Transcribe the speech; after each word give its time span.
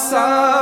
સ્વામિનારાયણ 0.00 0.59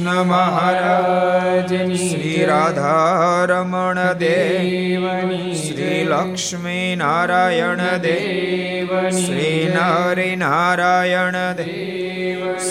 કૃષ્ણ 0.00 0.26
મહારાજ 0.26 1.72
શ્રી 2.02 2.44
રાધારમણ 2.46 4.00
દેવની 4.14 5.56
શ્રી 5.56 6.00
લક્ષ્મી 6.04 6.96
નારાયણ 6.96 7.82
દેવ 7.98 8.94
શ્રી 9.18 9.60
નરી 9.68 10.36
નારાયણ 10.36 11.38
દેવ 11.54 11.99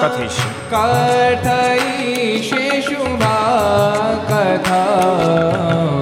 કથિષ્ય 0.02 0.48
કથયિષે 0.72 2.64
શુભા 2.82 4.16
કથા 4.30 5.99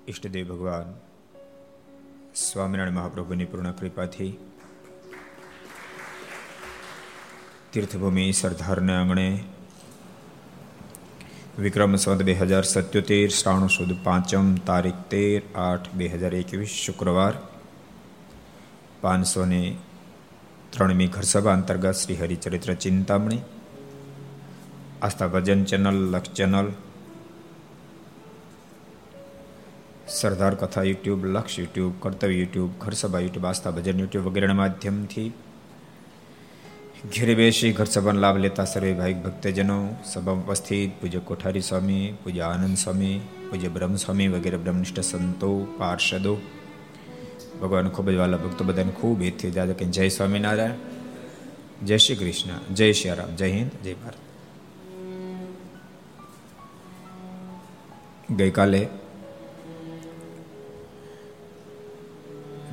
ઈષ્ટદેવ 0.00 0.44
ભગવાન 0.48 0.92
સ્વામિનારાયણ 2.40 2.94
મહાપ્રભુની 2.94 3.46
પૂર્ણ 3.46 3.74
કૃપાથી 3.74 4.30
તીર્થભૂમિ 7.72 8.24
સરદારને 8.32 8.94
આંગણે 8.94 9.26
વિક્રમ 11.58 11.92
સંવત 11.96 12.22
બે 12.22 12.38
હજાર 12.40 12.64
સત્યોતેર 12.64 13.28
શ્રાવણ 13.32 13.68
સુદ 13.68 13.92
પાંચમ 14.02 14.48
તારીખ 14.64 15.02
તેર 15.08 15.38
આઠ 15.60 15.88
બે 15.94 16.08
હજાર 16.10 16.34
એકવીસ 16.34 16.80
શુક્રવાર 16.80 17.34
પાંચસો 19.02 19.44
ને 19.46 19.62
ત્રણમી 20.72 21.10
ઘરસભા 21.10 21.54
અંતર્ગત 21.54 21.96
Shri 21.96 22.20
Haricharitra 22.20 22.70
Chintamani 22.78 23.42
Aastha 25.00 25.30
Bhajan 25.30 25.62
channel 25.66 25.98
Laksh 26.06 26.36
channel 26.36 26.68
Sardar 30.20 30.54
Katha 30.54 30.82
YouTube, 30.82 31.26
Laksh 31.26 31.58
YouTube, 31.58 31.92
Kartavya 32.00 32.34
YouTube, 32.34 32.70
Gharsabha 32.78 33.18
YouTube, 33.18 33.46
Aastha 33.46 33.70
Bhajan 33.70 34.00
YouTube 34.00 34.24
વગેરેના 34.26 34.54
માધ્યમથી 34.54 35.32
ઘેરે 37.14 37.34
બેસી 37.34 37.72
ઘર 37.72 37.84
સભાનો 37.84 38.20
લાભ 38.20 38.36
લેતા 38.36 38.64
સર્વે 38.64 38.92
ભાઈ 38.92 39.14
ભક્તજનો, 39.14 39.96
સભા 40.04 40.32
ઉપસ્થિત, 40.32 41.00
પૂજ્ય 41.00 41.18
કોઠારી 41.18 41.60
સ્વામી, 41.60 42.14
પૂજ્ય 42.24 42.40
આનંદ 42.40 42.76
સ્વામી, 42.76 43.20
પૂજ્ય 43.50 43.68
બ્રહ્મસ્વામી 43.68 44.28
વગેરે 44.28 44.56
બ્રહ્મનિષ્ઠ 44.56 45.00
સંતો, 45.00 45.52
પાર્ષદો. 45.78 46.36
ભગવાન 47.62 47.88
ખૂબ 47.88 48.10
જ 48.10 48.14
વાલા 48.14 48.36
ભક્તો 48.36 48.64
બધાને 48.64 48.92
ખૂબ 48.92 49.22
હેતથી 49.22 49.50
દાદા 49.50 49.72
કે 49.72 49.84
જય 49.84 50.08
સ્વામિનારાયણ, 50.08 50.76
જય 51.86 51.96
શ્રી 51.96 52.16
કૃષ્ણ, 52.16 52.74
જય 52.74 52.92
શ્રી 52.92 53.10
રામ, 53.10 53.36
જય 53.36 53.50
હિન્દ, 53.50 53.70
જય 53.84 53.94
ભારત. 53.94 54.20
ગઈકાલે 58.32 58.88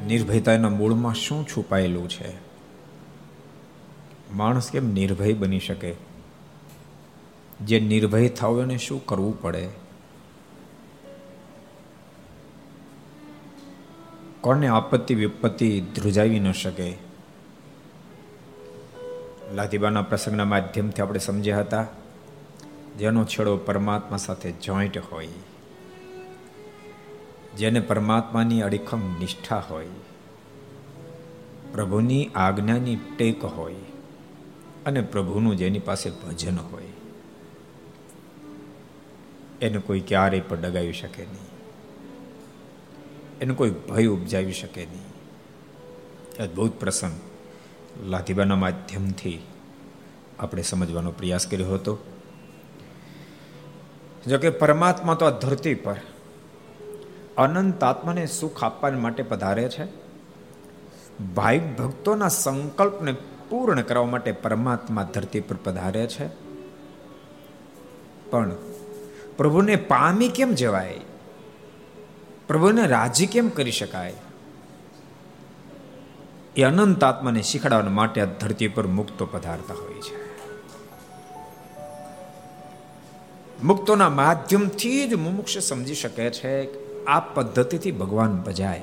નિર્ભયતાના 0.08 0.70
મૂળમાં 0.70 1.14
શું 1.14 1.48
છુપાયેલું 1.48 2.10
છે? 2.10 2.34
માણસ 4.34 4.72
કેમ 4.72 4.94
નિર્ભય 4.94 5.34
બની 5.34 5.60
શકે? 5.60 5.96
જે 7.62 7.80
નિર્ભય 7.80 8.30
થાવ 8.30 8.62
એને 8.62 8.78
શું 8.78 9.06
કરવું 9.06 9.42
પડે? 9.42 9.70
કોને 14.42 14.68
આપત્તિ 14.68 15.16
વિપત્તિ 15.16 15.82
ધ્રુજાવી 15.82 16.40
ન 16.40 16.52
શકે? 16.52 16.98
લાધીબાના 19.54 20.02
પ્રસંગના 20.02 20.46
માધ્યમથી 20.46 21.02
આપણે 21.02 21.20
સમજ્યા 21.20 21.60
હતા, 21.60 21.88
જેનો 22.98 23.26
છેડો 23.26 23.58
પરમાત્મા 23.58 24.18
સાથે 24.18 24.52
જોઈન્ટ 24.52 24.98
હોય. 25.12 25.28
જેને 27.58 27.80
પરમાત્માની 27.80 28.62
અડીખમ 28.62 29.20
નિષ્ઠા 29.20 29.64
હોય, 29.70 29.88
પ્રભુની 31.72 32.30
આજ્ઞાની 32.36 32.96
ટેક 32.96 33.46
હોય 33.46 33.76
અને 34.86 35.02
પ્રભુનું 35.02 35.58
જેની 35.58 35.80
પાસે 35.80 36.10
ભજન 36.10 36.58
હોય, 36.58 36.90
એને 39.62 39.78
કોઈ 39.78 40.00
ક્યારેય 40.00 40.42
પણ 40.42 40.62
ડગાવી 40.62 40.94
શકે 40.94 41.24
નહીં. 41.26 41.48
એને 43.42 43.54
કોઈ 43.54 43.70
ભય 43.70 44.06
ઉપજાવી 44.06 44.54
શકે 44.54 44.86
નહીં. 44.86 45.08
અદ્ભુત 46.44 46.80
પ્રસંગ 46.80 47.16
લાધીબાના 48.06 48.56
માધ્યમથી 48.56 49.40
આપણે 50.40 50.62
સમજવાનો 50.62 51.12
પ્રયાસ 51.12 51.48
કર્યો 51.48 51.74
હતો. 51.74 51.98
જોકે 54.28 54.50
પરમાત્મા 54.50 55.14
તો 55.14 55.26
આ 55.26 55.30
ધરતી 55.30 55.76
પર 55.76 55.96
અનંત 57.38 57.84
આત્માને 57.84 58.26
સુખ 58.26 58.64
આપવા 58.64 58.90
માટે 58.90 59.24
પધારે 59.24 59.70
છે. 59.70 60.08
ભાઈ 61.36 61.60
ભક્તોના 61.60 62.28
સંકલ્પને 62.28 63.16
પૂર્ણ 63.50 63.82
કરવા 63.82 64.06
માટે 64.06 64.32
પરમાત્મા 64.32 65.04
ધરતી 65.04 65.40
પર 65.40 65.56
પધારે 65.56 66.08
છે. 66.08 66.28
પણ 68.30 68.52
પ્રભુને 69.38 69.76
પામી 69.76 70.30
કેમ 70.30 70.54
જવાય? 70.54 71.00
પ્રભુને 72.48 72.88
રાજી 72.88 73.26
કેમ 73.26 73.50
કરી 73.50 73.72
શકાય? 73.72 74.14
એ 76.56 76.64
અનંત 76.64 77.04
આત્માને 77.04 77.42
શીખડાવવા 77.42 77.90
માટે 77.90 78.22
આ 78.22 78.26
ધરતી 78.26 78.68
પર 78.68 78.88
મુક્તો 78.88 79.26
પધારતા 79.26 79.74
હોય 79.74 79.94
છે. 79.94 80.28
મુક્તોના 83.64 84.10
માધ્યમથી 84.10 85.08
જ 85.08 85.14
મુમુક્ષ 85.14 85.58
સમજી 85.58 85.96
શકે 85.96 86.30
છે 86.30 86.87
આ 87.08 87.20
પદ્ધતિથી 87.20 87.92
ભગવાન 87.92 88.38
ભજાય. 88.38 88.82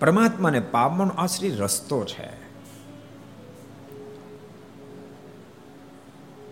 પરમાત્માને 0.00 0.60
પામવાનો 0.60 1.26
શ્રી 1.26 1.50
રસ્તો 1.50 2.04
છે. 2.04 2.40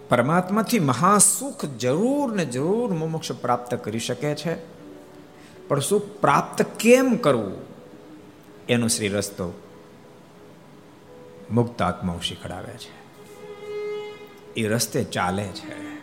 પરમાત્માથી 0.08 0.78
મહાસુખ 0.78 1.64
જરૂર 1.64 2.34
ને 2.34 2.44
જરૂર 2.44 2.92
મોક્ષ 2.92 3.32
પ્રાપ્ત 3.32 3.74
કરી 3.74 3.98
શકે 3.98 4.34
છે. 4.34 4.56
પણ 5.68 5.80
સુખ 5.80 6.02
પ્રાપ્ત 6.20 6.62
કેમ 6.62 7.16
કરવું? 7.16 7.52
એનો 8.68 8.88
શ્રી 8.88 9.08
રસ્તો 9.08 9.60
મુક્ત 11.50 11.82
આત્માઓ 11.82 12.18
શીખડાવે 12.18 12.72
છે. 12.72 12.98
એ 14.56 14.68
રસ્તે 14.68 15.04
ચાલે 15.04 15.44
છે. 15.44 15.97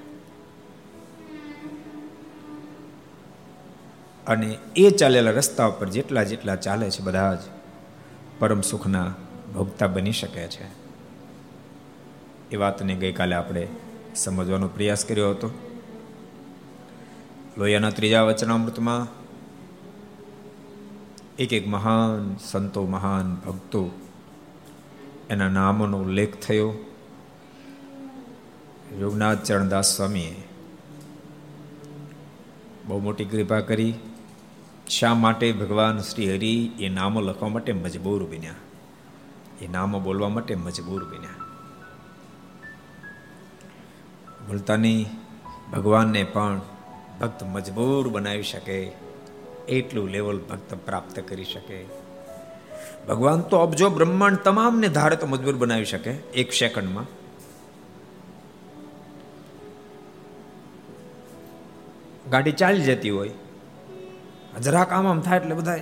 અને 4.28 4.58
એ 4.76 4.90
ચાલેલા 4.90 5.32
રસ્તા 5.32 5.66
ઉપર 5.66 5.90
જેટલા 5.90 6.24
જેટલા 6.24 6.56
ચાલે 6.56 6.90
છે 6.90 7.02
બધા 7.02 7.36
જ 7.36 7.40
પરમ 8.40 8.62
સુખના 8.62 9.14
ભોગતા 9.54 9.88
બની 9.88 10.12
શકે 10.12 10.48
છે. 10.48 10.64
એ 12.52 12.56
વાતને 12.56 12.96
ગઈકાલે 12.96 13.36
આપણે 13.36 13.68
સમજવાનો 14.16 14.68
પ્રયાસ 14.68 15.06
કર્યો 15.06 15.30
હતો. 15.30 15.52
લોહિયાના 17.58 17.90
ત્રીજા 17.90 18.24
વચનામૃતમાં 18.24 19.08
એક 21.40 21.54
એક 21.54 21.68
મહાન 21.68 22.36
સંતો, 22.46 22.86
મહાન 22.86 23.36
ભક્તો 23.36 23.92
એના 25.30 25.50
નામોનો 25.50 25.98
ઉલ્લેખ 25.98 26.36
થયો. 26.36 26.74
યોગનાથ 29.00 29.44
ચરણદાસ 29.44 29.96
સ્વામીએ 29.96 30.44
બહુ 32.88 33.00
મોટી 33.00 33.26
કૃપા 33.26 33.60
કરી. 33.60 33.94
શા 34.90 35.14
માટે 35.14 35.52
ભગવાન 35.52 36.00
શ્રી 36.00 36.36
હરિ 36.36 36.72
એ 36.80 36.90
નામો 36.90 37.22
લખવા 37.22 37.50
માટે 37.50 37.74
મજબૂર 37.74 38.24
બન્યા? 38.24 38.54
એ 39.62 39.68
નામો 39.68 40.00
બોલવા 40.00 40.30
માટે 40.30 40.56
મજબૂર 40.56 41.04
બન્યા. 41.04 41.30
બોલતાની 44.48 45.06
ભગવાનને 45.74 46.24
પણ 46.24 46.62
ભક્ત 47.22 47.44
મજબૂર 47.44 48.10
બનાવી 48.10 48.44
શકે, 48.44 48.92
એટલું 49.68 50.10
લેવલ 50.10 50.40
ભક્ત 50.40 50.74
પ્રાપ્ત 50.74 51.20
કરી 51.20 51.44
શકે. 51.44 51.86
ભગવાન 53.08 53.42
તો 53.42 53.58
અબજો 53.58 53.90
બ્રહ્માંડ 53.90 54.38
તમામને 54.38 54.88
ધારે 54.88 55.16
તો 55.16 55.28
મજબૂર 55.28 55.56
બનાવી 55.56 55.86
શકે, 55.86 56.12
એક 56.12 56.54
સેકન્ડમાં. 56.54 57.06
ગાડી 62.30 62.52
ચાલી 62.52 62.82
જતી 62.82 63.10
હોય 63.10 63.32
જરાક 64.62 64.94
આમ 64.94 65.08
આમ 65.08 65.22
થાય 65.22 65.38
એટલે 65.38 65.56
બધા 65.56 65.80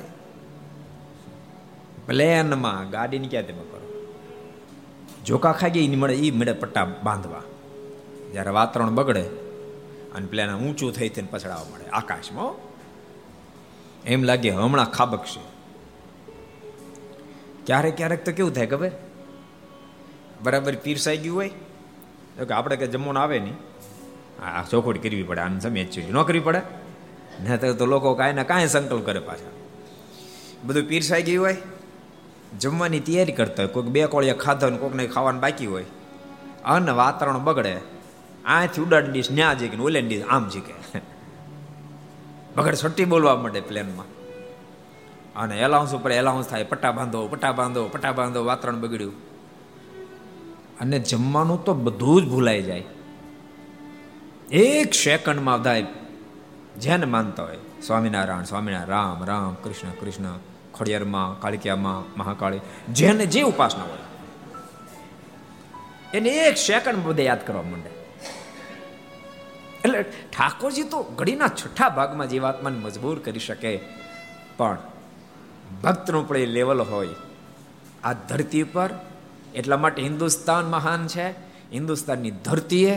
પ્લેનમાં 2.06 2.90
ગાડીની 2.90 3.28
ક્યાં 3.28 3.48
તેમાં 3.48 3.72
કરો 3.72 4.14
જોકા 5.26 5.52
ખાઈ 5.52 5.70
ગઈ 5.70 5.96
મળે 5.96 6.16
એ 6.16 6.32
મળે 6.32 6.54
પટ્ટા 6.54 6.86
બાંધવા. 6.86 7.42
જ્યારે 8.32 8.50
વાતાવરણ 8.50 8.96
બગડે 8.96 9.22
અને 10.16 10.26
પ્લેન 10.28 10.56
ઊંચું 10.56 10.94
થઈ 10.94 11.10
થઈને 11.10 11.28
પછડાવવા 11.32 11.74
મળે. 11.74 11.90
આકાશમાં 11.90 12.54
એમ 14.06 14.24
લાગે 14.24 14.50
હમણાં 14.50 14.92
ખાબકશે 14.92 15.40
ક્યારેક 17.66 17.98
ક્યારેક 17.98 18.26
તો 18.26 18.32
કેવું 18.32 18.54
થાય 18.54 18.68
ખબર? 18.68 18.92
બરાબર 20.44 20.76
પીરસાઈ 20.76 21.18
ગયું 21.18 21.36
હોય. 21.36 21.50
તો 22.38 22.46
કે 22.46 22.54
આપણે 22.54 22.76
કે 22.76 22.88
જમવાનું 22.88 23.24
આવે 23.24 23.40
નહીં. 23.40 23.56
આ 24.46 24.64
ચોખોટ 24.64 25.04
કરવી 25.04 25.24
પડે, 25.24 25.42
આને 25.42 25.60
સમય 25.60 25.86
ન 26.12 26.24
કરવી 26.24 26.40
પડે? 26.40 26.83
ને 27.42 27.58
તો 27.58 27.86
લોકો 27.86 28.14
કાંઈ 28.14 28.34
ને 28.34 28.44
કાંઈ 28.44 28.68
સંકલ્પ 28.68 29.06
કરે 29.06 29.20
પાછા. 29.20 29.52
બધું 30.64 30.84
પીરસાઈ 30.84 31.24
ગયું 31.24 31.46
હોય, 31.46 31.58
જમવાની 32.60 33.00
તૈયારી 33.00 33.32
કરતા 33.32 33.64
હોય, 33.64 33.74
કોઈક 33.74 33.86
બે 33.86 34.06
કોળિયા 34.06 34.34
ખાધા 34.34 34.68
હોય 34.68 34.78
કોઈકને 34.78 35.08
ખાવાનું 35.08 35.42
બાકી 35.42 35.66
હોય, 35.66 35.86
અન્ન 36.66 36.90
વાતાવરણ 36.90 37.40
બગડે, 37.40 37.76
આથી 38.46 38.82
ઉડાડી 38.82 39.12
ડીશ 39.12 39.32
ન્યા 39.32 39.54
જીકે 39.54 39.78
ઓલે 39.78 40.02
ડીશ 40.02 40.24
આમ 40.30 40.50
જીકે. 40.50 40.74
બગડ 42.56 42.76
છઠ્ઠી 42.76 43.06
બોલવા 43.06 43.36
માંડે 43.36 43.62
પ્લેનમાં. 43.62 44.06
અને 45.36 45.60
એલાઉન્સ 45.60 45.94
ઉપર 45.94 46.12
એલાઉન્સ 46.12 46.48
થાય, 46.48 46.64
પટ્ટા 46.64 46.92
બાંધો 46.92 47.28
પટ્ટા 47.28 47.52
બાંધો 47.52 47.88
પટ્ટા 47.88 48.12
બાંધો, 48.12 48.46
વાતાવરણ 48.46 48.80
બગડ્યું. 48.80 49.14
અને 50.80 51.00
જમવાનું 51.00 51.66
તો 51.66 51.74
બધું 51.74 52.22
જ 52.22 52.30
ભૂલાઈ 52.30 52.64
જાય. 52.64 52.84
એક 54.52 54.94
સેકન્ડમાં 54.94 55.60
બધા 55.60 55.76
જેને 56.80 57.06
માનતા 57.06 57.44
હોય, 57.44 57.58
સ્વામિનારાયણ 57.86 58.44
સ્વામિનારાયણ, 58.44 58.90
રામ 58.90 59.24
રામ, 59.24 59.54
કૃષ્ણ 59.54 59.90
કૃષ્ણ 59.90 60.38
ખોડિયારમાં 60.74 61.40
કાળિકિયામાં 61.40 62.20
મહાકાળી, 62.20 62.60
જેને 62.90 63.26
જે 63.26 63.42
ઉપાસના 63.42 63.84
હોય. 63.84 63.98
એને 66.14 66.30
એક 66.30 66.58
સેકન્ડ 66.58 66.96
બધે 66.96 67.24
યાદ 67.24 67.48
કરવા 67.48 67.62
માંડે. 67.62 67.90
એટલે 69.86 70.04
ઠાકોરજી 70.04 70.84
તો 70.84 71.04
ઘડીના 71.04 71.48
છઠ્ઠા 71.48 71.90
ભાગમાં 71.90 72.30
જીવાત્માને 72.30 72.78
મજબૂર 72.78 73.20
કરી 73.20 73.40
શકે, 73.40 73.80
પણ 74.58 74.78
ભક્તનું 75.84 76.28
પણ 76.28 76.38
એ 76.38 76.46
લેવલ 76.46 76.82
હોય. 76.82 77.10
આ 78.04 78.14
ધરતી 78.14 78.64
પર 78.64 78.90
એટલા 79.56 79.78
માટે 79.78 80.02
હિન્દુસ્તાન 80.02 80.66
મહાન 80.66 81.08
છે. 81.08 81.54
હિન્દુસ્તાનની 81.74 82.32
ધરતીએ 82.32 82.96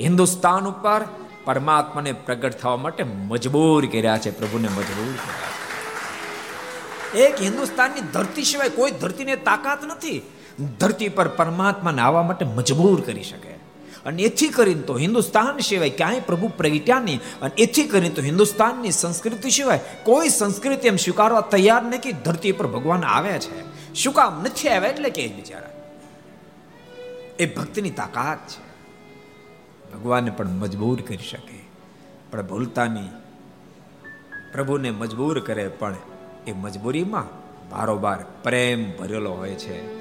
હિન્દુસ્તાન 0.00 0.64
ઉપર 0.66 1.04
પરમાત્માને 1.48 2.12
પ્રગટ 2.12 2.52
થવા 2.52 2.76
માટે 2.76 3.04
મજબૂર 3.04 3.86
કર્યા 3.86 4.18
છે, 4.18 4.30
પ્રભુને 4.30 4.68
મજબૂર 4.68 5.12
કર્યા 5.12 5.48
એક 7.26 7.42
હિન્દુસ્તાનની 7.42 8.00
ધરતી 8.00 8.44
સિવાય 8.44 8.68
કોઈ 8.68 8.90
ધરતીને 8.90 9.36
તાકાત 9.36 9.84
નથી. 9.84 10.22
ધરતી 10.78 11.08
પર 11.08 11.28
પરમાત્માને 11.28 12.02
આવવા 12.02 12.22
માટે 12.22 12.44
મજબૂર 12.44 13.00
કરી 13.00 13.22
શકે. 13.22 13.48
અને 14.06 14.22
એથી 14.22 14.48
કરીને 14.48 14.82
તો 14.82 14.98
હિન્દુસ્તાન 14.98 15.58
સિવાય 15.58 15.90
ક્યાંય 15.90 16.20
પ્રભુ 16.20 16.48
પ્રગટ્યા 16.48 17.00
નહીં. 17.00 17.20
અને 17.40 17.50
એથી 17.58 17.84
કરીને 17.84 18.08
તો 18.08 18.22
હિન્દુસ્તાનની 18.22 18.90
સંસ્કૃતિ 18.90 19.50
સિવાય 19.50 19.80
કોઈ 20.02 20.28
સંસ્કૃતિ 20.28 20.88
એમ 20.88 20.96
સ્વીકારવા 20.96 21.40
તૈયાર 21.40 21.96
કે 21.96 22.12
ધરતી 22.12 22.52
પર 22.52 22.66
ભગવાન 22.66 23.04
આવે 23.04 23.38
છે. 23.38 23.78
શું 23.94 24.14
કામ 24.14 24.40
નથી 24.40 24.68
આવ્યા 24.68 24.90
એટલે 24.90 25.10
કે 25.10 25.26
બિચારા? 25.26 25.70
એ 27.38 27.46
ભક્તની 27.46 27.90
તાકાત 27.90 28.38
છે. 28.48 28.67
ભગવાનને 29.94 30.30
પણ 30.30 30.48
મજબૂર 30.48 31.00
કરી 31.00 31.16
શકે. 31.16 31.64
પણ 32.30 32.46
ભૂલતાની 32.46 33.08
પ્રભુને 34.52 34.90
મજબૂર 34.90 35.40
કરે 35.40 35.68
પણ 35.68 35.96
એ 36.46 36.52
મજબૂરીમાં 36.52 37.24
બારોબાર 37.70 38.24
પ્રેમ 38.42 38.96
ભરેલો 38.98 39.30
હોય 39.30 39.54
છે. 39.54 39.98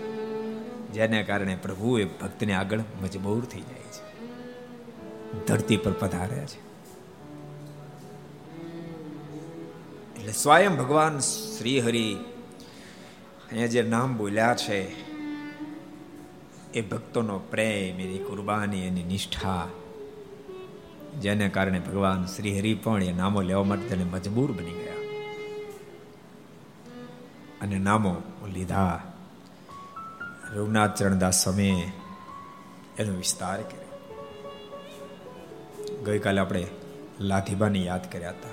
જેને 0.91 1.23
કારણે 1.23 1.55
પ્રભુ 1.55 1.97
એ 1.97 2.05
ભક્તને 2.05 2.53
આગળ 2.53 2.79
મજબૂર 2.79 3.45
થઈ 3.45 3.61
જાય 3.61 3.77
છે. 3.77 4.07
ધરતી 5.45 5.77
પર 5.77 5.91
પધારે 5.91 6.45
છે. 6.45 6.67
એટલે 10.19 10.31
સ્વયં 10.31 10.77
ભગવાન 10.77 11.19
શ્રી 11.19 11.79
હરિ 11.79 12.15
અહીંયા 13.49 13.67
જે 13.67 13.81
નામ 13.81 14.17
બોલ્યા 14.17 14.55
છે 14.55 15.06
એ 16.77 16.81
ભક્તોનો 16.81 17.39
પ્રેમ, 17.39 17.99
એની 17.99 18.17
કુરબાની, 18.17 18.87
એની 18.87 19.03
નિષ્ઠા, 19.03 19.67
જેને 21.19 21.49
કારણે 21.49 21.79
ભગવાન 21.79 22.25
શ્રી 22.25 22.59
હરિ 22.59 22.73
પણ 22.73 23.03
એ 23.03 23.13
નામો 23.13 23.41
લેવા 23.41 23.63
માટે 23.63 23.87
તેને 23.87 24.03
મજબૂર 24.03 24.51
બની 24.51 24.71
ગયા. 24.71 24.93
અને 27.61 27.77
નામો 27.77 28.15
લીધા. 28.53 29.13
રઘુનાથ 30.53 30.97
ચરણદાસ 30.97 31.43
સ્વામીએ 31.43 31.91
એનો 32.99 33.15
વિસ્તાર 33.17 33.61
કર્યો. 33.61 33.87
ગઈકાલે 36.05 36.39
આપણે 36.39 36.67
લાધીબાને 37.19 37.79
યાદ 37.79 38.11
કર્યા 38.11 38.29
હતા. 38.29 38.49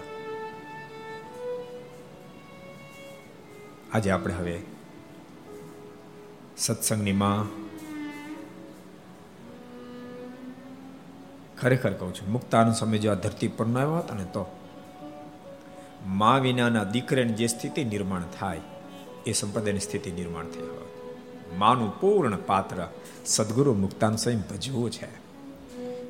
આજે 3.93 4.11
આપણે 4.11 4.35
હવે 4.35 4.63
સત્સંગની 6.57 7.13
માં 7.13 7.64
ખરેખર 11.61 11.93
કહું 11.93 12.15
છું, 12.15 12.33
મુક્તાનંદ 12.33 12.75
સમય 12.75 12.99
જેવા 12.99 13.15
ધરતી 13.15 13.49
પર 13.49 13.67
ન 13.67 13.79
આવ્યા 13.79 13.99
હતા 13.99 14.17
ને 14.17 14.25
તો 14.25 14.45
મા 16.07 16.39
વિનાના 16.39 16.85
દીકરાની 16.85 17.33
જે 17.33 17.47
સ્થિતિ 17.47 17.85
નિર્માણ 17.85 18.23
થાય, 18.41 18.61
એ 19.27 19.33
સંપ્રદાયની 19.33 19.81
સ્થિતિ 19.81 20.11
નિર્માણ 20.11 20.45
થઈ 20.45 20.61
હોય 20.61 20.85
માનું 21.59 22.01
પૂર્ણ 22.01 22.37
પાત્ર 22.37 22.89
સદગુરુ 23.27 23.75
મુક્તાન 23.75 24.17
સ્વયં 24.17 24.41
ભજવું 24.41 24.91
છે. 24.91 25.09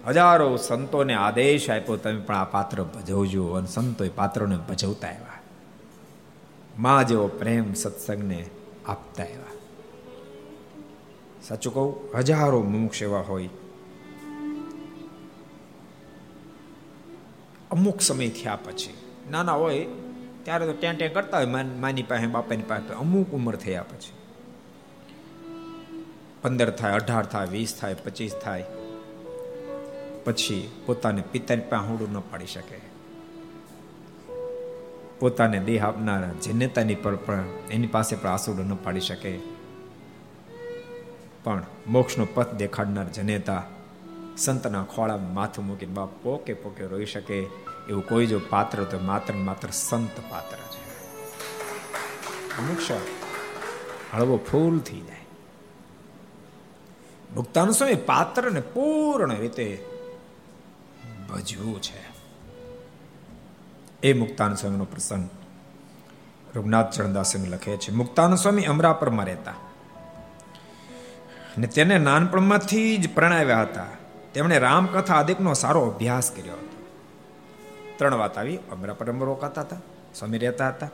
હજારો 0.07 0.57
સંતોને 0.57 1.15
આદેશ 1.15 1.71
આપ્યો, 1.71 1.97
તમે 1.97 2.21
પણ 2.21 2.35
આ 2.35 2.45
પાત્ર 2.45 2.83
ભજવજો 2.83 3.53
અને 3.53 3.67
સંતોએ 3.67 4.09
પાત્રોને 4.09 4.57
ભજવતા 4.57 5.09
આવ્યા. 5.09 5.41
મા 6.79 7.03
જેવો 7.03 7.27
પ્રેમ 7.27 7.75
સત્સંગને 7.75 8.47
આપતા 8.87 9.23
આવ્યા. 9.23 9.55
સાચું 11.43 11.75
કહું, 11.75 12.19
હજારો 12.19 12.63
મુમુક્ષ 12.63 13.03
એવા 13.03 13.21
હોય 13.21 13.49
અમુક 17.75 18.01
સમય 18.01 18.29
થયા 18.29 18.57
પછી. 18.57 18.95
નાના 19.31 19.53
હોય 19.53 19.87
ત્યારે 20.43 20.67
તો 20.67 20.73
ત્યાં 20.73 20.97
ત્યાં 20.97 21.13
કરતા 21.13 21.37
હોય 21.37 21.47
માની 21.47 22.03
પાસે, 22.03 22.27
બાપાની 22.27 22.63
પાસે 22.63 22.93
અમુક 22.93 23.31
ઉંમર 23.31 23.57
થયા 23.57 23.83
પછી. 23.83 24.13
પંદર 26.43 26.71
થાય, 26.71 26.93
અઢાર 26.93 27.27
થાય, 27.27 27.47
વીસ 27.47 27.79
થાય, 27.81 27.95
પચીસ 27.95 28.33
થાય. 28.43 28.65
પછી 30.25 30.71
પોતાને 30.87 31.23
પિતાની 31.33 31.61
પાહુડું 31.61 32.13
ન 32.13 32.21
પાડી 32.21 32.47
શકે. 32.47 32.77
પોતાને 35.19 35.59
દેહ 35.59 35.87
આપનારા 35.87 36.31
જનેતાની 36.43 36.95
પર 36.95 37.17
પણ 37.17 37.45
એની 37.71 37.87
પાસે 37.87 38.17
પણ 38.17 38.31
આસુડું 38.31 38.67
ન 38.67 38.75
પાડી 38.75 39.01
શકે. 39.01 39.39
પણ 41.45 41.63
મોક્ષનો 41.87 42.27
પથ 42.35 42.55
દેખાડનાર 42.55 43.09
જનેતા 43.09 43.63
સંતના 44.39 44.85
ખોળા 44.85 45.17
માથું 45.17 45.67
મૂકીને 45.67 45.93
બાપ 45.93 46.09
પોકે 46.23 46.55
પોકે 46.55 46.87
રોઈ 46.87 47.07
શકે 47.07 47.35
એવું 47.89 48.09
કોઈ 48.09 48.27
જો 48.27 48.41
પાત્ર 48.51 48.85
તો 48.85 48.99
માત્ર 48.99 49.35
માત્ર 49.35 49.69
સંત 49.69 50.11
પાત્ર 50.31 50.57
છે. 50.57 50.85
અમુક 52.59 52.79
હળવો 54.15 54.37
ફૂલ 54.37 54.79
થઈ 54.79 55.01
જાય. 55.01 55.17
ભુક્તાન 57.35 57.71
સ્વામી 57.71 57.95
પાત્રને 57.95 58.61
પૂર્ણ 58.61 59.35
રીતે 59.35 59.85
ભજવું 61.31 61.83
છે? 61.83 62.15
એ 64.03 64.13
મુક્તાન 64.13 64.55
સ્વામીનો 64.55 64.85
પ્રસંગ 64.85 65.31
રઘુનાથ 66.57 66.93
ચરણદાસે 66.93 67.39
લખે 67.39 67.77
છે. 67.77 67.93
મુક્તાન 67.93 68.35
સ્વામી 68.35 68.63
અમરાપરમાં 68.63 69.27
રહેતા. 69.27 69.53
અને 71.57 71.67
તેને 71.67 71.99
નાનપણમાંથી 71.99 72.97
જ 72.97 73.15
પ્રણાવ્યા 73.15 73.63
હતા. 73.63 73.87
તેમણે 74.35 74.59
રામકથા 74.59 75.15
આદિકનો 75.15 75.55
સારો 75.55 75.81
અભ્યાસ 75.81 76.31
કર્યો 76.31 76.53
હતો. 76.53 76.87
ત્રણ 77.97 78.15
વાત 78.15 78.39
આવી. 78.39 78.57
અમરાપરમાં 78.57 79.27
રોકાતા 79.27 79.61
હતા, 79.61 79.77
સ્વામી 80.15 80.39
રહેતા 80.39 80.69
હતા, 80.69 80.89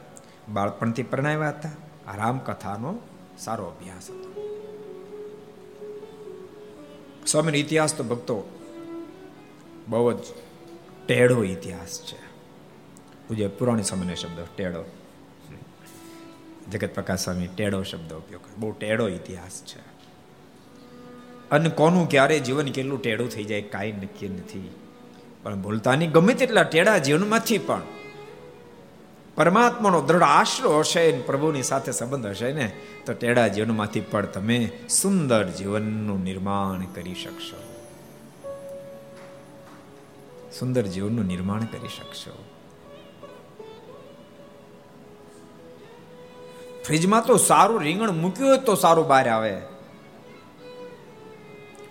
બાળપણથી 0.52 1.02
પરણાવ્યા 1.02 1.48
હતા. 1.48 1.70
આ 2.10 2.16
રામકથાનો 2.16 2.98
સારો 3.38 3.64
અભ્યાસ 3.64 4.10
હતો. 4.10 4.30
સ્વામીનો 7.26 7.58
ઇતિહાસ 7.58 7.96
તો 7.96 8.04
ભક્તો 8.04 8.58
બહુ 9.88 10.12
જ 10.12 10.16
ટેઢો 11.06 11.44
ઇતિહાસ 11.44 12.00
છે. 12.00 12.18
પૂજ્ય 13.28 13.48
પુરાણી 13.48 13.82
સ્વામીનો 13.82 14.14
શબ્દ 14.14 14.40
ટેઢો. 14.56 14.84
જગત 16.70 16.94
પ્રકાશ 16.94 17.24
સ્વામી 17.24 17.46
ટેઢો 17.46 17.82
શબ્દ 17.82 18.12
ઉપયોગ 18.12 18.40
બહુ 18.58 18.72
ટેઢો 18.72 19.08
ઇતિહાસ 19.08 19.62
છે. 19.66 19.89
અને 21.50 21.68
કોનું 21.68 22.08
ક્યારે 22.08 22.40
જીવન 22.40 22.66
કેટલું 22.66 23.02
ટેડું 23.02 23.28
થઈ 23.28 23.44
જાય 23.44 23.62
કાંઈ 23.62 23.92
નક્કી 23.92 24.28
નથી. 24.28 24.70
પણ 25.42 25.62
ભૂલતાની 25.62 26.06
ગમે 26.06 26.34
તેટલા 26.34 26.62
ટેડા 26.62 26.98
જીવનમાંથી 26.98 27.58
પણ 27.58 27.82
પરમાત્માનો 29.36 30.00
દ્રઢ 30.02 30.22
આશરો 30.22 30.78
હશે 30.78 31.12
પ્રભુની 31.20 31.62
સાથે 31.62 31.92
સંબંધ 31.92 32.26
હશે 32.26 32.52
ને, 32.52 32.72
તો 33.06 33.12
ટેડા 33.12 33.48
જીવનમાંથી 33.48 34.00
પણ 34.00 34.26
તમે 34.26 34.70
સુંદર 34.88 35.48
જીવનનું 35.48 36.24
નિર્માણ 36.24 36.94
કરી 36.94 37.14
શકશો. 37.14 37.62
સુંદર 40.58 40.82
જીવનનું 40.82 41.26
નિર્માણ 41.26 41.60
કરી 41.60 41.88
શકશો. 41.88 42.44
ફ્રીજમાં 46.86 47.24
તો 47.24 47.36
સારું 47.36 47.80
રીંગણ 47.80 48.10
મૂક્યું 48.10 48.48
હોય 48.48 48.58
તો 48.58 48.74
સારું 48.74 49.08
બહાર 49.08 49.28
આવે. 49.28 49.60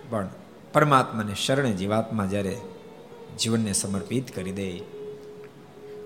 પણ 0.10 0.30
પરમાત્માને 0.74 1.36
શરણે 1.36 1.72
જીવાત્મા 1.72 2.26
જ્યારે 2.26 2.56
જીવનને 3.40 3.74
સમર્પિત 3.74 4.36
કરી 4.36 4.52
દે, 4.52 4.70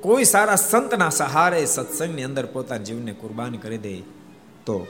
કોઈ 0.02 0.24
સારા 0.24 0.56
સંતના 0.56 1.10
સહારે 1.10 1.66
સત્સંગની 1.66 2.24
અંદર 2.24 2.46
પોતાના 2.46 2.84
જીવનને 2.84 3.14
કુરબાન 3.14 3.56
કરી 3.58 3.78
દે, 3.78 3.94
તો 4.66 4.88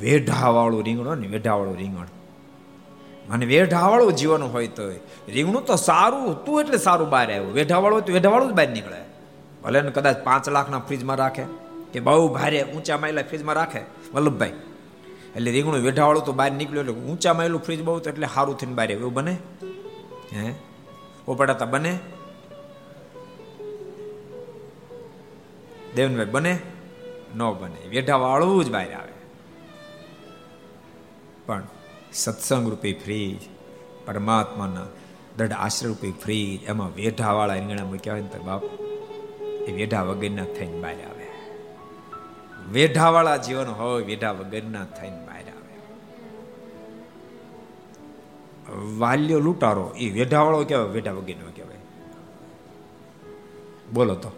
વેઢાવાળું 0.00 0.82
રીંગણો 0.84 1.14
ને 1.14 1.26
વેઢાવાળું 1.26 1.76
રીંગણ. 1.76 2.08
અને 3.30 3.46
વેઢાવાળું 3.46 4.12
જીવન 4.12 4.42
હોય 4.42 4.66
તો 4.66 4.88
રીંગણું 5.28 5.64
તો 5.66 5.76
સારું, 5.76 6.44
તું 6.44 6.60
એટલે 6.60 6.78
સારું 6.78 7.10
બહાર 7.10 7.28
આવ્યું. 7.32 7.54
વેઢાવાળું 7.54 8.06
તો 8.06 8.12
વેઢાવાળું 8.12 8.50
જ 8.50 8.52
બહાર 8.52 8.68
નીકળે. 8.68 9.00
ભલે 9.62 9.80
ને 9.82 9.90
કદાચ 9.90 10.18
પાંચ 10.24 10.48
લાખના 10.48 10.78
ફ્રીજમાં 10.78 11.16
રાખે 11.16 11.44
કે 11.92 12.00
બહુ 12.00 12.28
ભારે 12.28 12.58
ઊંચા 12.62 12.98
માયલા 12.98 13.22
ફ્રીજમાં 13.22 13.56
રાખે, 13.56 13.80
વલ્લભભાઈ 14.14 14.69
એટલે 15.36 15.50
રીંગણું 15.50 15.80
વેઢાવાળું 15.80 16.24
તો 16.24 16.32
બહાર 16.32 16.52
નીકળ્યું 16.52 16.86
એટલે 16.86 17.00
ઊંચા 17.00 17.44
એલું 17.44 17.62
ફ્રીજ 17.62 17.82
બહુ 17.82 18.00
એટલે 18.00 18.28
સારું 18.34 18.56
થઈને 18.56 18.74
બહાર 18.74 18.90
એવું 18.90 19.12
બને? 19.12 19.36
હે? 20.32 20.54
પોપડાતા 21.24 21.64
બને? 21.64 21.98
દેવનભાઈ 25.96 26.24
બને? 26.24 26.58
ન 27.36 27.50
બને. 27.50 27.88
વેઢાવાળું 27.88 28.64
જ 28.64 28.70
બહાર 28.70 28.92
આવે. 28.92 29.12
પણ 31.46 31.62
સત્સંગ 32.12 32.70
રૂપી 32.70 32.92
ફ્રીજ 32.92 33.40
પરમાત્માના 34.06 34.86
દઢ 35.36 35.52
આશ્રય 35.52 35.88
રૂપી 35.88 36.12
ફ્રીજ 36.12 36.62
એમાં 36.62 36.94
વેઢાવાળા 36.94 37.54
રીંગણા 37.54 37.84
મૂક્યા 37.84 38.12
હોય 38.12 38.22
ને 38.22 38.28
તો 38.28 38.42
બાપ, 38.42 38.64
એ 39.68 39.72
વેઢા 39.72 40.02
વગરના 40.02 40.44
થઈને 40.44 40.80
બહાર 40.80 40.94
આવે. 40.94 41.19
વેઢાવાળા 42.72 43.36
જીવન 43.36 43.66
હોય, 43.66 44.02
વેઢા 44.02 44.30
વગરના 44.30 44.84
થઈને 44.84 45.26
બહાર 45.26 45.42
આવે. 45.42 45.70
વાલ્યો 48.98 49.40
લૂંટારો, 49.40 49.90
એ 49.96 50.10
વેઢાવાળો 50.10 50.64
કહેવાય, 50.64 50.86
વેઢા 50.86 51.12
વગરનો 51.12 51.52
કહેવાય. 51.56 51.76
બોલો 53.92 54.14
તો. 54.14 54.30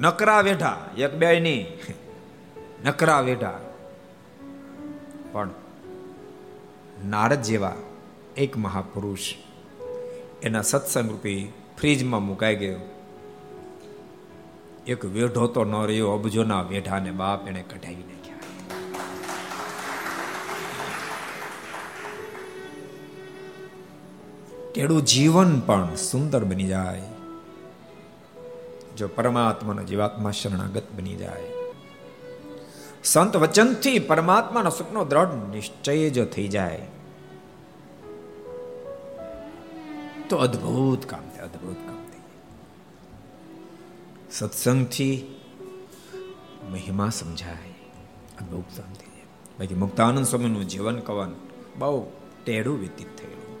નકરા 0.00 0.40
વેઢા, 0.40 0.86
એક 0.98 1.14
બે 1.14 1.40
નહીં. 1.40 1.66
નકરા 2.84 3.20
વેઢા. 3.20 3.60
પણ 5.32 5.50
નારદ 7.06 7.42
જેવા 7.42 7.74
એક 8.36 8.56
મહાપુરુષ 8.56 9.34
એના 10.42 10.62
સત્સંગ 10.62 11.10
રૂપી 11.10 11.52
ફ્રીજમાં 11.78 12.22
મુકાઈ 12.22 12.56
ગયો. 12.56 12.97
એક 14.88 15.04
વેઢો 15.04 15.46
તો 15.46 15.64
ન 15.64 15.86
રહ્યો, 15.86 16.10
અબજોના 16.10 16.62
વેઢાને 16.62 17.10
બાપ 17.10 17.48
એને 17.48 17.62
કઢાવી 17.62 17.96
નાખ્યા. 17.96 18.34
તેડું 24.74 25.02
જીવન 25.02 25.60
પણ 25.60 25.94
સુંદર 25.94 26.44
બની 26.44 26.66
જાય. 26.66 27.02
જો 28.96 29.08
પરમાત્માનો 29.08 29.82
જીવાત્મા 29.82 30.30
શરણાગત 30.30 30.82
બની 30.96 31.16
જાય. 31.16 31.44
સંત 33.04 33.36
વચનથી 33.36 33.98
પરમાત્માનો 33.98 34.70
સપનો 34.70 35.04
દ્રઢ 35.04 35.28
નિશ્ચય 35.52 36.10
જો 36.10 36.24
થઈ 36.24 36.48
જાય. 36.48 36.86
તો 40.28 40.36
અદ્ભુત 40.36 41.06
કામ 41.06 41.30
છે, 41.30 41.40
અદ્ભુત 41.40 41.87
સત્સંગથી 44.30 45.40
મહિમા 46.70 47.08
સમજાય 47.08 47.54
જાય. 47.54 49.22
બાકી 49.58 49.74
મુક્તાનંદ 49.74 50.26
સ્વામીનું 50.26 50.68
જીવન 50.68 50.98
કવન 50.98 51.34
બહુ 51.78 52.10
ટેઢું 52.44 52.78
વ્યતીત 52.78 53.18
થયેલું. 53.18 53.58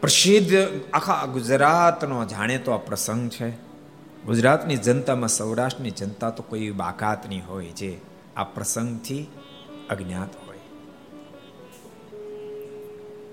પ્રસિદ્ધ 0.00 0.54
આખા 0.92 1.26
ગુજરાતનો 1.26 2.24
જાણે 2.24 2.58
તો 2.58 2.72
આ 2.72 2.76
પ્રસંગ 2.76 3.30
છે. 3.30 3.50
ગુજરાતની 4.26 4.76
જનતામાં 4.76 5.28
સૌરાષ્ટ્રની 5.28 5.90
જનતા 5.90 6.30
તો 6.30 6.42
કોઈ 6.42 6.70
બાકાતની 6.70 7.40
હોય 7.40 7.66
જે 7.66 8.00
આ 8.36 8.44
પ્રસંગથી 8.44 9.26
અજ્ઞાત 9.90 10.46
હોય. 10.46 10.58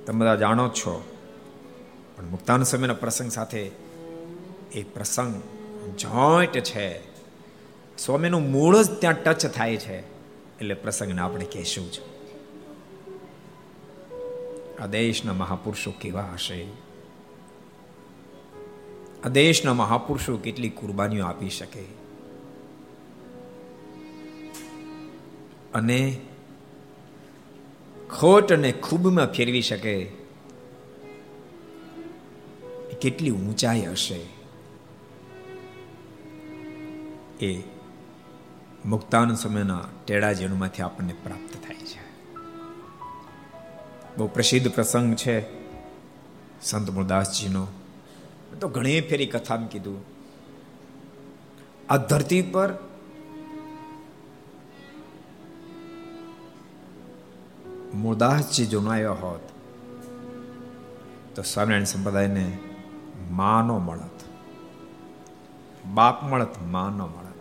તમે 0.06 0.20
બધા 0.20 0.36
જાણો 0.36 0.70
છો. 0.70 1.16
પણ 2.18 2.26
મુક્તાન 2.26 2.64
સમયના 2.64 2.94
પ્રસંગ 2.94 3.32
સાથે 3.32 3.83
એ 4.74 4.84
પ્રસંગ 4.84 5.42
જોઈન્ટ 5.98 6.60
છે. 6.60 7.14
સ્વામીનું 7.98 8.52
મૂળ 8.52 8.84
જ 8.84 8.92
ત્યાં 8.92 9.24
ટચ 9.24 9.46
થાય 9.46 9.78
છે 9.78 10.00
એટલે 10.58 10.74
પ્રસંગને 10.74 11.22
આપણે 11.22 11.46
કહેશું 11.46 11.92
જ. 11.92 12.02
આ 14.80 14.86
દેશના 14.86 15.34
મહાપુરુષો 15.34 15.92
કેવા 15.92 16.30
હશે? 16.34 16.68
આ 19.26 19.30
દેશના 19.30 19.74
મહાપુરુષો 19.74 20.38
કેટલી 20.38 20.70
કુરબાનીઓ 20.70 21.26
આપી 21.26 21.50
શકે? 21.50 21.84
અને 25.74 26.22
ખોટ 28.20 28.54
અને 28.54 28.72
ખૂબમાં 28.72 29.28
ફેરવી 29.28 29.62
શકે? 29.62 30.06
કેટલી 33.02 33.32
ઊંચાઈ 33.32 33.82
હશે? 33.82 34.43
એ 37.44 37.64
મુક્તાન 38.86 39.36
સમયના 39.36 39.82
ટેડા 40.06 40.34
જીવનમાંથી 40.34 40.82
આપણને 40.82 41.14
પ્રાપ્ત 41.24 41.54
થાય 41.66 41.76
છે. 41.76 42.02
બહુ 44.18 44.28
પ્રસિદ્ધ 44.28 44.72
પ્રસંગ 44.72 45.16
છે 45.16 45.36
સંત 46.62 46.90
મુરદાસજીનો. 46.90 47.68
તો 48.60 48.68
ઘણી 48.68 49.02
ફેરી 49.02 49.26
કથામાં 49.26 49.70
કીધું. 49.70 50.06
આ 51.90 51.98
ધરતી 51.98 52.42
પર 52.42 52.74
મુરદાસજી 57.94 58.66
જોનાયો 58.66 59.14
હોત, 59.14 59.42
તો 61.36 61.42
સ્વામિનારાયણ 61.42 61.84
સંપ્રદાયને 61.84 62.58
માનો 63.32 63.80
મળત. 63.80 64.20
બાપ 65.86 66.24
મળત 66.24 66.62
માનો 66.62 67.08
મળત. 67.08 67.33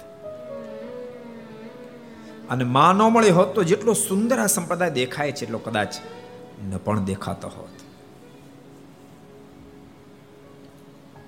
અને 2.52 2.64
માં 2.64 2.94
ન 2.94 2.98
મળી 2.98 3.30
હોત 3.30 3.54
તો 3.54 3.62
જેટલો 3.62 3.92
સુંદર 3.92 4.38
આ 4.38 4.46
સંપ્રદાય 4.46 4.90
દેખાય 4.90 5.32
છે 5.32 5.44
એટલો 5.44 5.58
કદાચ 5.58 5.94
ન 6.68 6.76
પણ 6.76 7.04
દેખાતો 7.04 7.48
હોત. 7.48 7.68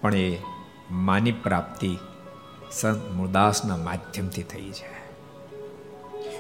પણ 0.01 0.15
એ 0.15 0.39
માની 0.91 1.33
પ્રાપ્તિ 1.33 1.99
સંત 2.73 3.11
મુરદાસના 3.11 3.77
માધ્યમથી 3.77 4.43
થઈ 4.43 4.71
છે. 4.71 4.95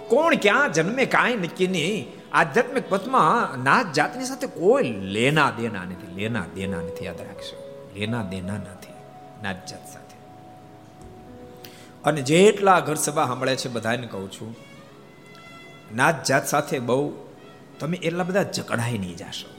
કોણ 0.08 0.34
ક્યાં 0.34 0.72
જન્મે 0.72 1.06
કાંઈ 1.06 1.36
નક્કી 1.36 1.66
નહીં. 1.66 2.06
આધ્યાત્મિક 2.32 2.90
પથમાં 2.90 3.64
નાત 3.64 3.92
જાતની 3.92 4.24
સાથે 4.24 4.46
કોઈ 4.46 4.92
લેના 4.92 5.50
દેના 5.50 5.84
નથી, 5.84 6.14
લેના 6.14 6.44
દેના 6.54 6.80
નથી, 6.80 7.04
યાદ 7.04 7.20
રાખશો 7.20 7.56
લેના 7.94 8.22
દેના 8.22 8.54
નથી 8.54 8.92
નાત 9.42 9.66
જાત 9.66 9.86
સાથે. 9.92 10.16
અને 12.04 12.22
જેટલા 12.22 12.80
ઘર 12.80 12.94
સભા 12.94 13.26
સાંભળે 13.26 13.56
છે 13.56 13.68
બધાને 13.68 14.06
કહું 14.06 14.32
છું 14.32 14.63
નાત 15.94 16.24
જાત 16.24 16.46
સાથે 16.46 16.78
બહુ 16.78 17.12
તમે 17.80 17.96
એટલા 17.96 18.24
બધા 18.24 18.42
જકડાઈ 18.42 18.98
નહીં 18.98 19.16
જાશો. 19.16 19.54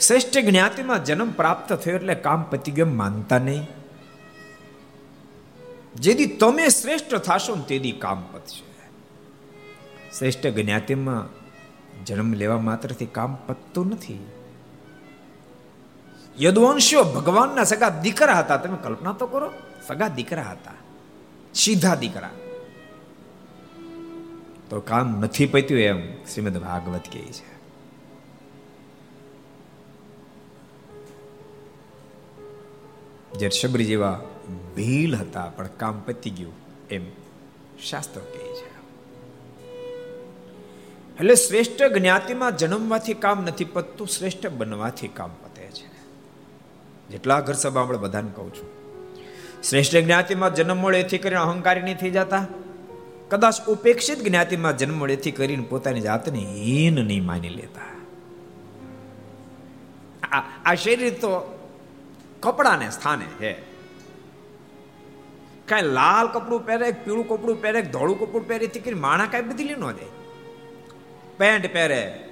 શ્રેષ્ઠ 0.00 0.38
જ્ઞાતિમાં 0.38 1.04
જન્મ 1.04 1.30
પ્રાપ્ત 1.30 1.72
થયો 1.72 1.94
એટલે 1.94 2.14
કામ 2.14 2.42
પતિગમ 2.42 2.96
માનતા 2.96 3.38
નહીં. 3.38 3.66
જેથી 5.94 6.26
તમે 6.26 6.68
શ્રેષ્ઠ 6.68 7.14
થશો 7.14 7.54
ને 7.54 7.62
તેથી 7.68 7.92
કામ 7.92 8.24
પતશે. 8.32 8.72
શ્રેષ્ઠ 10.18 10.46
જ્ઞાતિમાં 10.46 11.42
જન્મ 12.04 12.32
લેવા 12.32 12.58
માત્રથી 12.58 13.06
કામ 13.06 13.34
પતતું 13.34 13.90
નથી. 13.90 14.26
યદુવંશીઓ 16.40 17.02
ભગવાનના 17.02 17.64
સગા 17.64 17.88
દીકરા 17.88 18.34
હતા. 18.34 18.56
તમે 18.56 18.76
કલ્પના 18.82 19.12
તો 19.12 19.26
કરો, 19.26 19.52
સગા 19.88 20.08
દીકરા 20.08 20.42
હતા. 20.42 20.72
સીધા 21.54 21.94
દીકરા. 21.94 22.30
તો 24.72 24.80
કામ 24.80 25.20
નથી 25.20 25.46
પત્યું 25.46 25.80
એમ 25.80 26.24
શ્રીમદ 26.24 26.58
ભાગવત 26.58 27.00
કહે 27.12 27.20
છે. 27.20 27.52
જ્યારે 33.38 33.48
શબરી 33.48 33.84
જેવા 33.84 34.20
ભીલ 34.76 35.16
હતા, 35.16 35.52
પણ 35.56 35.66
કામ 35.66 36.00
પતી 36.00 36.30
ગયું 36.30 36.52
એમ 36.90 37.02
શાસ્ત્ર 37.84 38.20
કહે 38.20 38.54
છે. 38.54 38.70
એટલે 41.16 41.34
શ્રેષ્ઠ 41.34 41.82
જ્ઞાતિમાં 41.82 42.56
જન્મવાથી 42.56 43.14
કામ 43.14 43.42
નથી 43.42 43.64
પતતું, 43.64 44.08
શ્રેષ્ઠ 44.08 44.46
બનવાથી 44.46 45.08
કામ 45.08 45.30
પતે 45.30 45.62
છે. 45.62 45.86
જેટલા 47.10 47.40
ઘર 47.40 47.52
સભા 47.52 47.80
આપણે 47.82 47.98
બધાને 47.98 48.30
કહું 48.34 48.54
છું. 48.54 48.68
શ્રેષ્ઠ 49.62 49.96
જ્ઞાતિમાં 49.96 50.54
જન્મ 50.54 50.76
મળે 50.76 51.00
એથી 51.00 51.18
કરીને 51.18 51.40
અહંકારી 51.40 51.82
નહીં 51.82 51.96
થઈ 51.96 52.10
જતા. 52.10 52.46
કદાચ 53.32 53.54
ઉપેક્ષિત 53.68 54.18
જ્ઞાતિમાં 54.18 54.78
જન્મ 54.78 54.94
મળેથી 54.94 55.30
કરીને 55.30 55.64
પોતાની 55.64 56.00
જાતને 56.00 56.38
હીન 56.38 56.94
નહીં 56.94 57.24
માની 57.24 57.48
લેતા. 57.48 57.88
આ 60.64 60.74
શરીર 60.74 61.10
તો 61.10 61.30
કપડાને 62.40 62.90
સ્થાને 62.90 63.24
છે. 63.24 63.52
કાંઈ 65.66 65.82
લાલ 65.82 66.26
કપડું 66.26 66.66
પહેરે, 66.66 66.92
પીળું 66.92 67.28
કપડું 67.28 67.62
પહેરે, 67.62 67.82
ધોળું 67.82 68.18
કપડું 68.20 68.48
પહેરે 68.48 68.66
થી 68.66 68.80
કરી 68.80 68.94
માણા 68.94 69.26
કાંઈ 69.26 69.42
બદલી 69.42 69.74
ન 69.74 69.90
દે. 69.92 70.08
પેન્ટ 71.38 71.72
પહેરે 71.72 72.24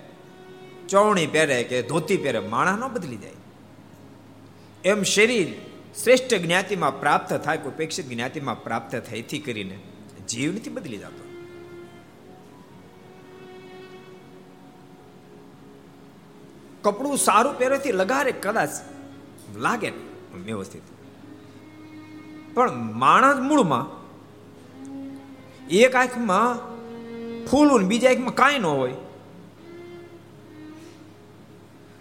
ચોવણી 0.88 1.26
પહેરે 1.26 1.62
કે 1.64 1.82
ધોતી 1.82 2.16
પહેરે, 2.16 2.38
માણા 2.38 2.76
ન 2.76 2.88
બદલી 2.88 3.16
જાય 3.16 3.32
એમ 4.84 5.02
શરીર 5.02 5.48
શ્રેષ્ઠ 6.02 6.34
જ્ઞાતિમાં 6.34 7.00
પ્રાપ્ત 7.00 7.34
થાય 7.34 7.56
કોઈ 7.56 7.72
ઉપેક્ષિત 7.72 8.08
જ્ઞાતિમાં 8.08 8.64
પ્રાપ્ત 8.64 8.96
થઈથી 8.96 9.38
કરીને 9.38 9.78
જીવ 10.30 10.50
નથી 10.52 10.74
બદલી 10.76 11.00
જતો 11.00 11.24
કપડું 16.84 17.18
સારું 17.18 17.54
પહેરેથી 17.54 17.94
લગારે 17.94 18.32
કદાચ 18.38 18.74
લાગે 19.58 19.90
વ્યવસ્થિત 20.40 20.86
પણ 22.54 22.80
માણસ 22.96 23.40
મૂળમાં 23.42 23.86
એક 25.80 25.94
આંખમાં 25.96 26.50
ફૂલું 27.46 27.86
બીજા 27.88 28.10
આંખમાં 28.10 28.36
કાંઈ 28.36 28.62
ન 28.62 28.66
હોય 28.72 28.98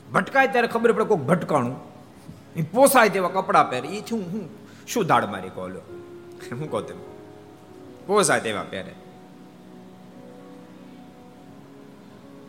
ભટકાય 0.08 0.48
ત્યારે 0.48 0.70
ખબર 0.70 0.92
પડે 0.94 1.08
કોઈ 1.08 1.28
ભટકાણું 1.28 1.78
પોસાય 2.72 3.10
તેવા 3.10 3.34
કપડાં 3.34 3.70
પહેરે 3.70 3.88
હું 4.10 4.26
હું 4.32 4.46
શું 4.88 5.08
દાડ 5.08 5.30
મારી 5.30 5.56
કહો 5.56 5.68
લો 5.70 5.82
હું 6.52 6.68
કહું 6.68 6.88
તેમ 6.88 7.00
પોસાય 8.10 8.42
તેવા 8.46 8.66
પહેરે. 8.72 8.94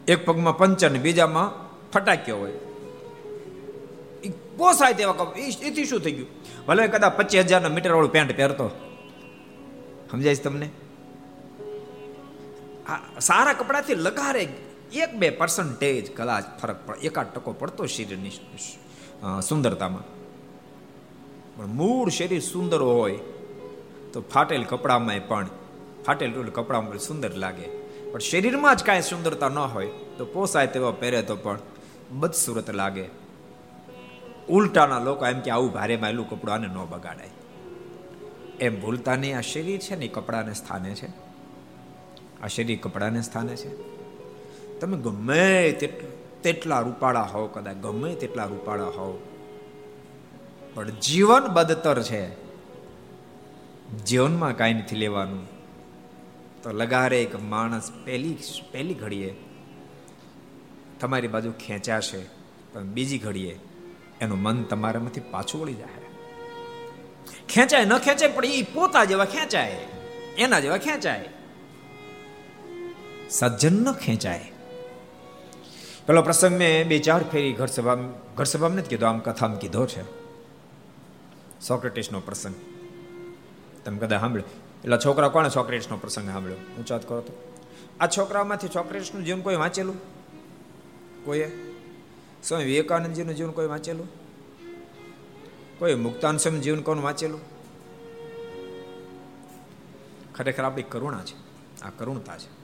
એક 0.08 0.20
પગમાં 0.26 0.56
પંચન 0.58 0.94
બીજામાં 1.04 1.48
ફટાક્યો 1.90 2.36
હોય. 2.36 2.56
પોસાય 4.56 4.92
તેવા 4.92 5.12
કપડા 5.12 5.66
એથી 5.66 5.84
શું 5.84 6.00
થઈ 6.04 6.12
ગયું? 6.12 6.28
ભલે 6.66 6.86
કદાચ 6.88 7.12
પચીસ 7.18 7.44
હજારના 7.44 7.68
મીટર 7.68 7.92
વાળું 7.92 8.12
પેન્ટ 8.12 8.36
પહેરતો. 8.36 8.66
સમજાય 10.10 10.34
તમને? 10.34 10.68
સારા 13.20 13.52
કપડાથી 13.52 13.94
લગારે 13.94 14.44
એક 14.92 15.10
બે 15.14 15.30
પર્સન્ટેજ 15.30 16.04
કદાચ 16.16 16.44
ફરક 16.62 16.78
પડે 16.86 17.06
એકાદ 17.06 17.28
ટકો 17.34 17.52
પડતો 17.52 17.86
શરીરની 17.86 18.32
સુંદરતામાં. 19.48 20.06
પણ 21.56 21.66
મૂળ 21.80 22.08
શરીર 22.08 22.42
સુંદર 22.42 22.80
હોય 22.82 23.18
તો 24.12 24.20
ફાટેલ 24.20 24.64
કપડામાં 24.64 25.28
પણ, 25.28 25.46
ફાટેલ 26.06 26.32
કપડામાં 26.48 26.98
સુંદર 26.98 27.34
લાગે. 27.34 27.66
પણ 28.12 28.18
શરીરમાં 28.18 28.76
જ 28.76 28.84
કાંઈ 28.84 29.00
સુંદરતા 29.00 29.48
ન 29.48 29.58
હોય, 29.58 29.86
તો 30.18 30.24
પોસાય 30.24 30.66
તેવા 30.66 30.90
પહેરે 30.90 31.22
તો 31.22 31.36
પણ 31.36 31.58
બદસુરત 32.10 32.70
લાગે. 32.70 33.04
ઉલટાના 34.48 34.98
લોકો 34.98 35.26
એમ 35.26 35.40
કે 35.40 35.50
આવું 35.50 35.72
ભારે 35.72 35.96
માયલું 35.96 36.30
કપડું 36.30 36.54
આને 36.54 36.66
ન 36.66 36.78
બગાડાય. 36.90 37.30
એમ 38.60 38.80
ભૂલતા 38.80 39.16
નહીં 39.16 39.38
આ 39.38 39.40
શરીર 39.40 39.78
છે 39.78 39.96
ને 39.96 40.08
કપડાને 40.08 40.54
સ્થાને 40.54 40.94
છે. 40.94 41.08
આ 42.42 42.46
શરીર 42.46 42.78
કપડાને 42.82 43.22
સ્થાને 43.22 43.56
છે. 43.56 43.70
તમે 44.80 44.96
ગમે 44.98 45.72
તેટલા 46.42 46.80
રૂપાળા 46.80 47.22
હોવ, 47.22 47.46
કદાચ 47.46 47.76
ગમે 47.76 48.14
તેટલા 48.14 48.44
રૂપાળા 48.44 48.84
હોવ, 48.84 49.18
પણ 50.74 50.90
જીવન 50.90 51.46
બદતર 51.46 52.02
છે. 52.02 52.49
જીવનમાં 53.96 54.56
કાંઈ 54.56 54.74
નથી 54.74 54.96
લેવાનું. 54.96 55.44
તો 56.62 56.72
લગારે 56.72 57.22
એક 57.22 57.34
માણસ 57.42 57.92
પહેલી 58.04 58.36
પહેલી 58.72 58.94
ઘડીએ 58.94 59.34
તમારી 61.00 61.28
બાજુ 61.28 61.52
ખેંચાશે, 61.66 62.20
પણ 62.72 62.82
બીજી 62.82 63.18
ઘડીએ 63.18 63.58
એનું 64.20 64.38
મન 64.38 64.62
તમારામાંથી 64.62 65.20
પાછું 65.20 65.60
વળી 65.60 65.74
જાય 65.74 66.00
ખેંચાય, 67.48 67.84
ન 67.84 67.98
ખેંચાય, 67.98 68.28
પણ 68.28 68.44
એ 68.44 68.62
પોતા 68.62 69.04
જેવા 69.04 69.24
ખેંચાય, 69.24 69.76
એના 70.38 70.60
જેવા 70.60 70.76
ખેંચાય. 70.76 71.28
સજ્જન 73.30 73.84
ન 73.84 73.92
ખેંચાય. 73.92 74.52
પેલો 76.06 76.22
પ્રસંગ 76.22 76.56
મેં 76.56 76.88
બે 76.88 76.98
ચાર 76.98 77.22
ફેરી 77.22 77.52
ઘર 77.52 77.66
સભા, 77.66 77.94
ઘર 78.36 78.44
સભામાં 78.44 78.78
નથી 78.78 78.88
કીધો, 78.88 79.06
આમ 79.06 79.18
કથામાં 79.18 79.58
કીધો 79.58 79.86
છે. 79.86 80.02
સોક્રેટિસનો 81.60 82.20
પ્રસંગ. 82.20 82.54
તમે 83.84 83.98
કદાચ 83.98 84.20
સાંભળ્યો. 84.20 84.44
એટલે 84.84 84.98
છોકરા 85.04 85.28
કોણે 85.28 85.48
સોક્રેટિસનો 85.48 85.96
પ્રસંગ 85.96 86.28
સાંભળ્યો? 86.28 86.56
ઊંચો 86.56 86.94
વાત 86.94 87.08
કરો 87.08 87.20
તો. 87.20 87.56
આ 88.00 88.06
છોકરામાંથી 88.06 88.68
સોક્રેટિસનું 88.68 89.24
જીવન 89.24 89.40
કોઈ 89.40 89.56
વાંચેલું? 89.56 89.96
કોઈએ? 91.24 91.74
સ્વામી 92.44 92.64
વિવેકાનંદજીનું 92.64 93.34
જીવન 93.34 93.50
કોઈ 93.50 93.66
વાંચેલું? 93.66 94.08
કોઈ 95.78 95.94
મુક્તાન 95.94 96.36
સ્વામી 96.36 96.58
જીવન 96.58 96.80
કોનું 96.80 97.04
વાંચેલું? 97.04 97.40
ખરેખર 100.34 100.64
આપણી 100.64 100.82
કરુણા 100.82 101.20
છે. 101.20 101.50
આ 101.82 101.90
કરુણતા 101.90 102.38
છે. 102.38 102.60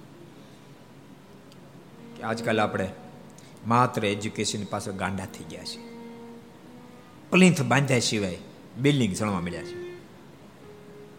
કે 2.16 2.22
આજકાલ 2.22 2.60
આપણે 2.60 2.92
માત્ર 3.66 4.04
એજ્યુકેશન 4.04 4.64
પાસે 4.64 4.92
ગાંડા 4.92 5.24
થઈ 5.24 5.44
ગયા 5.50 5.64
છે 5.64 5.96
પ્લિન્થ 7.30 7.62
બાંધ્યા 7.62 7.98
સિવાય 7.98 8.38
બિલ્ડિંગ 8.78 9.16
સણવા 9.16 9.40
મળ્યા 9.40 9.62
છે. 9.62 9.85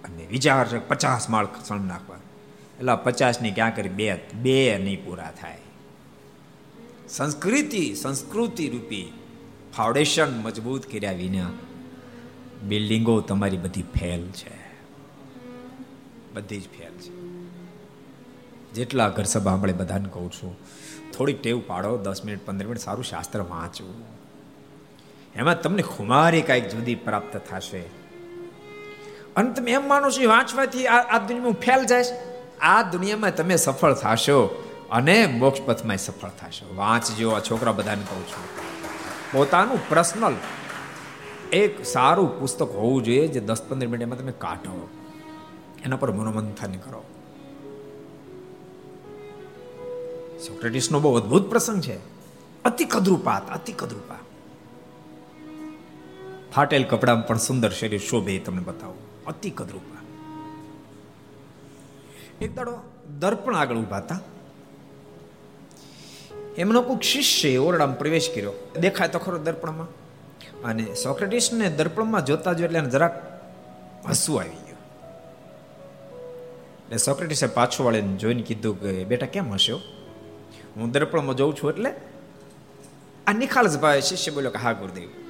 અને 0.03 0.25
વિચાર 0.25 0.67
છે 0.67 0.79
પચાસ 0.79 1.29
માળ 1.29 1.47
સણ 1.65 1.79
નાખવા. 1.79 2.15
એટલે 2.79 2.95
પચાસની 3.03 3.51
ક્યાં 3.51 3.75
કરી? 3.75 3.89
બે 3.89 4.15
બે 4.33 4.77
નહીં 4.77 5.05
પૂરા 5.05 5.31
થાય. 5.41 5.57
સંસ્કૃતિ 7.09 7.95
સંસ્કૃતિ 7.95 8.69
રૂપી 8.69 9.13
ફાઉન્ડેશન 9.77 10.39
મજબૂત 10.41 10.85
કર્યા 10.85 11.11
વિના 11.11 11.49
બિલ્ડિંગો 12.67 13.21
તમારી 13.21 13.57
બધી 13.57 13.81
ફેલ 13.81 14.21
છે. 14.21 14.57
બધી 16.33 16.59
જ 16.59 16.63
ફેલ 16.63 16.91
છે. 16.91 17.17
જેટલા 18.73 19.09
ઘર 19.09 19.23
સભા 19.23 19.53
આપણે 19.53 19.73
બધાને 19.73 20.09
કહું 20.13 20.31
છું, 20.31 20.57
થોડીક 21.11 21.41
ટેવ 21.41 21.61
પાડો, 21.67 21.97
દસ 21.97 22.25
મિનિટ, 22.25 22.45
પંદર 22.45 22.65
મિનિટ 22.65 22.79
સારું 22.79 23.03
શાસ્ત્ર 23.03 23.41
વાંચવું. 23.41 24.05
એમાં 25.35 25.61
તમને 25.61 25.81
ખુમારી 25.81 26.41
કાંઈક 26.41 26.69
જુદી 26.69 26.95
પ્રાપ્ત 26.95 27.37
થશે. 27.37 27.96
અને 29.37 29.53
તમે 29.53 29.71
એમ 29.71 29.87
માનો 29.87 30.11
છો 30.11 30.29
વાંચવાથી 30.29 30.87
આ 30.87 31.17
દુનિયામાં 31.17 31.53
ફેલ 31.53 31.85
જાય 31.85 32.03
આ 32.61 32.81
દુનિયામાં 32.81 33.35
તમે 33.35 33.55
સફળ 33.55 33.93
થશો 33.93 34.63
અને 34.91 35.25
મોક્ષ 35.25 35.61
પથમાં 35.61 35.97
સફળ 35.97 36.29
થશો. 36.29 36.75
વાંચજો, 36.75 37.29
આ 37.29 37.39
છોકરા 37.39 37.71
બધાને 37.71 38.01
કહું 38.01 38.27
છું. 38.27 38.45
પોતાનું 39.31 39.89
પર્સનલ 39.89 40.35
એક 41.53 41.85
સારું 41.85 42.39
પુસ્તક 42.39 42.67
હોવું 42.67 43.03
જોઈએ 43.03 43.27
જે 43.27 43.39
દસ 43.39 43.61
પંદર 43.61 43.87
મિનિટમાં 43.87 44.19
તમે 44.19 44.31
કાઢો. 44.31 44.89
એના 45.85 45.95
પર 45.95 46.11
મનોમંથન 46.11 46.71
કરો. 46.71 47.03
સોક્રેટિસનો 50.47 50.99
બહુ 50.99 51.15
અદ્ભુત 51.15 51.49
પ્રસંગ 51.49 51.81
છે. 51.81 51.97
અતિ 52.65 52.85
કદરૂપાત, 52.85 53.49
અતિ 53.49 53.73
કદરૂપા 53.73 54.15
ફાટેલ 56.55 56.83
કપડામાં 56.83 57.27
પણ 57.27 57.37
સુંદર 57.37 57.69
શરીર 57.69 57.99
શોભે 57.99 58.39
તમને 58.39 58.61
બતાવો. 58.61 59.06
અતિ 59.27 59.49
કદરૂપા. 59.49 59.97
એક 62.41 62.55
દાડો 62.55 62.79
દર્પણ 63.19 63.55
આગળ 63.55 63.75
ઊભા 63.75 63.97
હતા. 63.97 64.19
એમનો 66.57 66.81
કોઈક 66.81 67.01
શિષ્ય 67.01 67.57
ઓરડામાં 67.57 67.97
પ્રવેશ 67.97 68.29
કર્યો. 68.35 68.53
દેખાય 68.79 69.07
તો 69.07 69.19
ખરો 69.19 69.37
દર્પણમાં. 69.37 69.87
અને 70.63 70.93
સોક્રેટિસને 70.93 71.69
દર્પણમાં 71.69 72.25
જોતા 72.25 72.53
જો 72.53 72.65
એટલે 72.65 72.81
જરાક 72.81 73.41
હસવું 74.09 74.39
આવી 74.39 74.49
ગયું. 74.49 74.67
એટલે 76.85 76.97
સોક્રેટિસે 76.97 77.47
પાછો 77.47 77.83
વાળીને 77.83 78.17
જોઈને 78.17 78.41
કીધું 78.41 78.81
કે, 78.81 79.03
બેટા, 79.03 79.25
કેમ 79.25 79.53
હસ્યો? 79.53 79.79
હું 80.75 80.91
દર્પણમાં 80.91 81.35
જોઉં 81.35 81.55
છું 81.55 81.69
એટલે? 81.69 81.93
આ 83.27 83.33
નિખાલસભાઈ 83.33 84.01
શિષ્ય 84.01 84.31
બોલ્યો 84.31 84.51
કે, 84.51 84.57
હા, 84.57 84.71
ગુરુદેવ. 84.71 85.26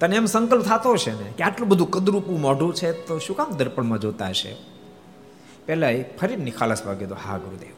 તને 0.00 0.16
એમ 0.16 0.24
સંકલ્પ 0.24 0.62
થતો 0.62 0.92
હશે 0.92 1.12
ને 1.12 1.32
કે 1.38 1.44
આટલું 1.44 1.68
બધું 1.68 1.90
કદરૂપું 1.90 2.40
મોઢું 2.40 2.74
છે, 2.74 2.92
તો 2.92 3.18
શું 3.18 3.36
કામ 3.36 3.50
દર્પણમાં 3.50 3.98
જોતા 3.98 4.28
હશે? 4.28 4.56
પહેલા 5.66 5.90
એ 5.90 6.02
ફરી 6.02 6.36
નિખાલસભાઈ 6.36 6.96
તો, 6.96 7.14
હા, 7.14 7.38
ગુરુદેવ. 7.38 7.74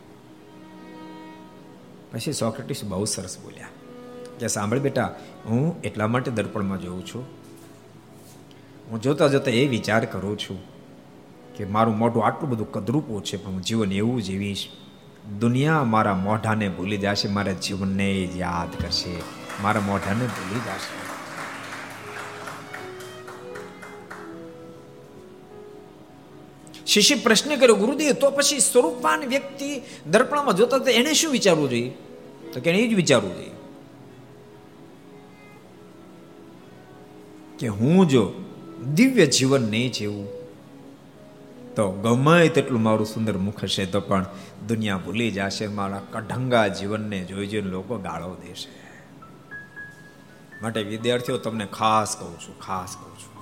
પછી 2.13 2.33
સોક્રેટિસ 2.33 2.85
બહુ 2.85 3.05
સરસ 3.05 3.39
બોલ્યા 3.39 3.67
કે 4.41 4.47
સાંભળ 4.47 4.79
બેટા, 4.79 5.15
હું 5.47 5.83
એટલા 5.83 6.07
માટે 6.07 6.31
દર્પણમાં 6.31 6.81
જોઉં 6.81 7.07
છું. 7.07 7.27
હું 8.91 9.03
જોતા 9.03 9.29
જોતા 9.29 9.51
એ 9.51 9.67
વિચાર 9.67 10.05
કરું 10.05 10.39
છું 10.39 10.59
કે 11.57 11.65
મારું 11.65 11.99
મોઢું 11.99 12.27
આટલું 12.27 12.51
બધું 12.51 12.73
કદરૂપું 12.73 13.25
છે, 13.25 13.37
પણ 13.37 13.51
હું 13.51 13.63
જીવન 13.63 13.93
એવું 13.93 14.23
જીવીશ. 14.23 14.69
દુનિયા 15.41 15.85
મારા 15.85 16.15
મોઢાને 16.15 16.69
ભૂલી 16.69 16.97
જશે, 16.97 17.29
મારા 17.29 17.53
જીવનને 17.53 18.29
યાદ 18.37 18.83
કરશે. 18.83 19.17
મારા 19.63 19.81
મોઢાને 19.81 20.27
ભૂલી 20.27 20.61
જશે. 20.61 21.06
શિષ્ય 26.97 27.15
પ્રશ્ન 27.15 27.57
કર્યો, 27.57 27.77
ગુરુદેવ, 27.77 28.13
તો 28.13 28.31
પછી 28.31 28.61
સ્વરૂપવાન 28.61 29.27
વ્યક્તિ 29.27 29.83
દર્પણમાં 30.07 30.55
જોતા 30.55 30.79
તો 30.79 30.91
એને 30.91 31.13
શું 31.15 31.33
વિચારવું 31.33 31.71
જોઈએ? 31.71 31.91
તો 32.53 32.61
કે 32.61 32.71
એ 32.71 32.89
જ 32.89 32.95
વિચારવું 32.95 33.35
જોઈએ. 33.37 33.53
કે 37.59 37.69
હું 37.69 38.09
જો 38.09 38.23
દિવ્ય 38.95 39.27
જીવન 39.27 39.63
નહીં 39.71 39.93
જીવું, 39.93 40.27
તો 41.77 41.93
ગમે 41.93 42.49
તેટલું 42.49 42.83
મારું 42.83 43.07
સુંદર 43.07 43.37
મુખ 43.39 43.63
હશે, 43.65 43.87
તો 43.87 44.01
પણ 44.01 44.27
દુનિયા 44.69 44.97
ભૂલી 44.97 45.31
જશે, 45.31 45.67
મારા 45.67 46.03
કઢંગા 46.13 46.67
જીવનને 46.69 47.25
જોઈ 47.25 47.47
જોઈને 47.47 47.71
લોકો 47.71 47.99
ગાળો 47.99 48.35
દેશે. 48.35 48.69
માટે 50.63 50.83
વિદ્યાર્થીઓ, 50.83 51.39
તમને 51.39 51.67
ખાસ 51.67 52.17
કહું 52.17 52.37
છું, 52.41 52.61
ખાસ 52.61 52.97
કહું 52.97 53.19
છું. 53.19 53.36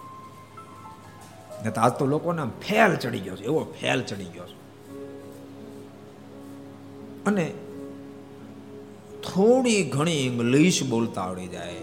ને 1.64 1.70
આજ 1.70 1.92
તો 1.92 2.06
લોકોને 2.06 2.42
ફેલ 2.66 2.96
ચડી 2.96 3.18
ગયો 3.18 3.36
છે, 3.36 3.44
એવો 3.44 3.74
ફેલ 3.80 4.02
ચડી 4.02 4.24
ગયો 4.24 4.46
છે. 4.46 4.56
અને 7.26 7.52
થોડી 9.22 9.82
ઘણી 9.82 10.26
ઇંગ્લિશ 10.26 10.82
બોલતા 10.84 11.22
આવડી 11.22 11.48
જાય, 11.48 11.78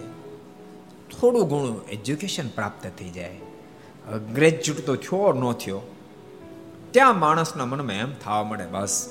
થોડું 1.12 1.48
ઘણું 1.48 1.88
એજ્યુકેશન 1.88 2.48
પ્રાપ્ત 2.50 2.88
થઈ 3.00 3.10
જાય. 3.10 3.40
ગ્રેજ્યુએટ 4.34 4.86
તો 4.86 4.96
થયો 4.96 5.34
ન 5.34 5.54
થયો, 5.54 5.82
ત્યાં 6.92 7.20
માણસના 7.20 7.66
મનમાં 7.66 7.96
એમ 7.96 8.14
થવા 8.14 8.44
મળે 8.44 8.66
બસ 8.66 9.10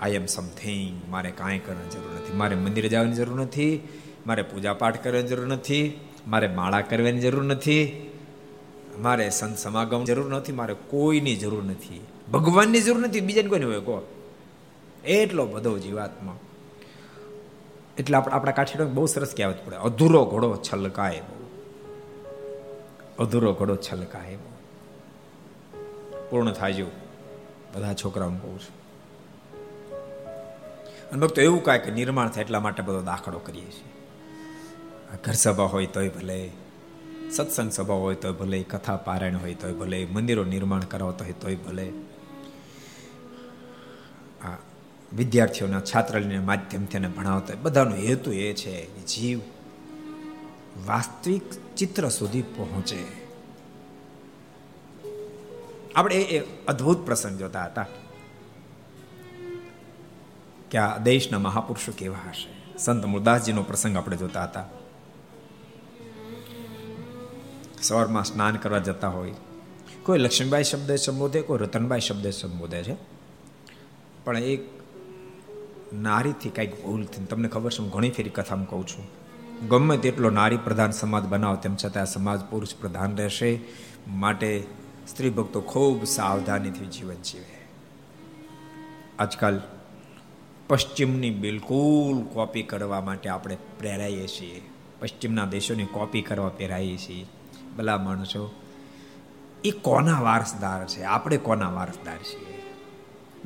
આઈ 0.00 0.12
એમ 0.12 0.26
સમથિંગ 0.26 1.10
મારે 1.10 1.30
કાંઈ 1.30 1.58
કરવાની 1.58 1.90
જરૂર 1.90 2.12
નથી. 2.14 2.36
મારે 2.36 2.56
મંદિરે 2.56 2.88
જવાની 2.88 3.12
જરૂર 3.12 3.40
નથી, 3.40 3.88
મારે 4.26 4.42
પૂજા 4.42 4.72
પાઠ 4.72 5.04
કરવાની 5.04 5.28
જરૂર 5.28 5.46
નથી, 5.46 6.00
મારે 6.26 6.48
માળા 6.48 6.80
કરવાની 6.80 7.20
જરૂર 7.20 7.42
નથી 7.42 8.07
મારે 8.98 9.30
સંત 9.30 9.58
સમાગમ 9.58 10.04
જરૂર 10.04 10.34
નથી, 10.34 10.52
મારે 10.52 10.74
કોઈની 10.74 11.36
જરૂર 11.36 11.64
નથી. 11.64 12.06
ભગવાનની 12.32 12.80
જરૂર 12.80 13.00
નથી, 13.00 13.20
બીજાને 13.20 13.48
કોઈને 13.48 13.64
હોય 13.64 13.80
કહો 13.80 14.08
એટલો 15.04 15.46
બધો 15.46 15.78
જીવાત્મા. 15.78 16.36
એટલે 17.98 18.16
આપણે 18.16 18.34
આપણા 18.34 18.52
કાઠીડો 18.52 18.86
બહુ 18.86 19.06
સરસ 19.06 19.34
કહેવત 19.36 19.54
પડે, 19.64 19.76
અધૂરો 19.76 20.24
ઘોડો 20.24 20.56
છલકાય 20.56 21.22
અધૂરો 23.18 23.52
ઘોડો 23.52 23.76
છલકાય 23.76 24.36
પૂર્ણ 26.30 26.52
થાય 26.52 26.82
બધા 27.74 27.94
છોકરાઓને 27.94 28.38
કહું 28.42 28.60
છું. 28.60 28.78
અને 31.10 31.20
ભક્તો, 31.20 31.42
એવું 31.42 31.62
કાંઈ 31.62 31.78
કે 31.78 31.90
નિર્માણ 31.90 32.28
થાય 32.28 32.44
એટલા 32.44 32.60
માટે 32.60 32.82
બધો 32.82 33.00
દાખલો 33.00 33.38
કરીએ 33.38 33.64
છીએ. 33.64 33.92
ઘર 35.24 35.32
સભા 35.32 35.64
હોય 35.64 35.86
તોય 35.86 36.08
ભલે. 36.08 36.50
સત્સંગ 37.30 37.72
સભા 37.72 37.94
હોય 37.94 38.14
તોય 38.14 38.32
ભલે 38.32 38.62
કથા 38.62 38.96
પારાયણ 38.96 39.36
હોય 39.36 39.54
તોય 39.54 39.72
ભલે, 39.72 40.06
મંદિરો 40.06 40.44
નિર્માણ 40.44 40.80
કરાવતા 40.80 41.24
હોય 41.24 41.32
તોય 41.32 41.54
ભલે. 41.54 41.92
આ 44.44 44.56
વિદ્યાર્થીઓના 45.16 45.80
છાત્રાલયના 45.80 46.42
માધ્યમથી 46.42 46.96
એને 46.96 47.08
ભણાવતા 47.08 47.54
હોય. 47.54 47.62
બધાનો 47.62 47.96
હેતુ 47.96 48.32
એ 48.32 48.52
છે 48.54 49.06
જીવ 49.06 49.40
વાસ્તવિક 50.86 51.42
ચિત્ર 51.76 52.08
સુધી 52.08 52.42
પહોંચે. 52.42 53.28
આપણે 55.96 56.14
એ 56.14 56.64
અદ્ભુત 56.64 57.06
પ્રસંગ 57.06 57.38
જોતા 57.38 57.64
હતા 57.64 57.86
કે 60.70 60.78
આ 60.78 60.98
દેશના 60.98 61.38
મહાપુરુષો 61.38 61.92
કેવા 61.92 62.16
હશે. 62.28 62.78
સંત 62.78 63.04
મુરદાસજીનો 63.04 63.62
પ્રસંગ 63.62 63.96
આપણે 63.96 64.16
જોતા 64.16 64.44
હતા. 64.44 64.64
સવારમાં 67.82 68.24
સ્નાન 68.24 68.56
કરવા 68.56 68.78
જતા 68.78 69.08
હોય. 69.08 69.34
કોઈ 70.02 70.18
લક્ષ્મીબાઈ 70.18 70.64
શબ્દ 70.64 70.94
સંબોધે, 70.94 71.40
કોઈ 71.40 71.58
રતનબાઈ 71.58 72.00
શબ્દ 72.00 72.30
સંબોધે 72.30 72.82
છે. 72.82 72.96
પણ 74.24 74.38
એક 74.38 74.70
નારીથી 75.92 76.50
કંઈક 76.50 76.84
ભૂલ 76.84 77.04
થઈ 77.04 77.24
તમને 77.24 77.48
ખબર 77.48 77.72
છે, 77.72 77.82
હું 77.82 77.90
ઘણી 77.90 78.10
ફેરી 78.10 78.30
કથામાં 78.30 78.68
કહું 78.68 78.86
છું. 78.86 79.06
ગમે 79.68 79.96
તેટલો 79.96 80.30
નારી 80.30 80.56
પ્રધાન 80.56 80.90
સમાજ 80.90 81.24
બનાવો, 81.24 81.56
તેમ 81.56 81.76
છતાં 81.84 82.06
સમાજ 82.06 82.40
પુરુષ 82.40 82.74
પ્રધાન 82.80 83.16
રહેશે. 83.16 83.60
માટે 84.08 84.64
સ્ત્રી 85.08 85.30
ભક્તો 85.30 85.60
ખૂબ 85.60 86.04
સાવધાનીથી 86.04 86.86
જીવન 86.86 87.14
જીવે. 87.14 87.66
આજકાલ 89.18 89.60
પશ્ચિમની 90.68 91.30
બિલકુલ 91.30 92.34
કોપી 92.34 92.62
કરવા 92.62 93.00
માટે 93.00 93.28
આપણે 93.28 93.56
પ્રેરાઈએ 93.78 94.26
છીએ. 94.26 94.62
પશ્ચિમના 95.00 95.44
દેશોની 95.44 95.84
કોપી 95.84 96.22
કરવા 96.22 96.48
પ્રેરાઈએ 96.48 96.96
છીએ. 96.96 97.26
ભલા 97.78 97.98
માણસો. 97.98 98.62
એ 99.64 99.70
કોના 99.70 100.20
વારસદાર 100.20 100.86
છે? 100.86 101.02
આપણે 101.02 101.36
કોના 101.36 101.70
વારસદાર 101.70 102.16
છીએ? 102.16 102.62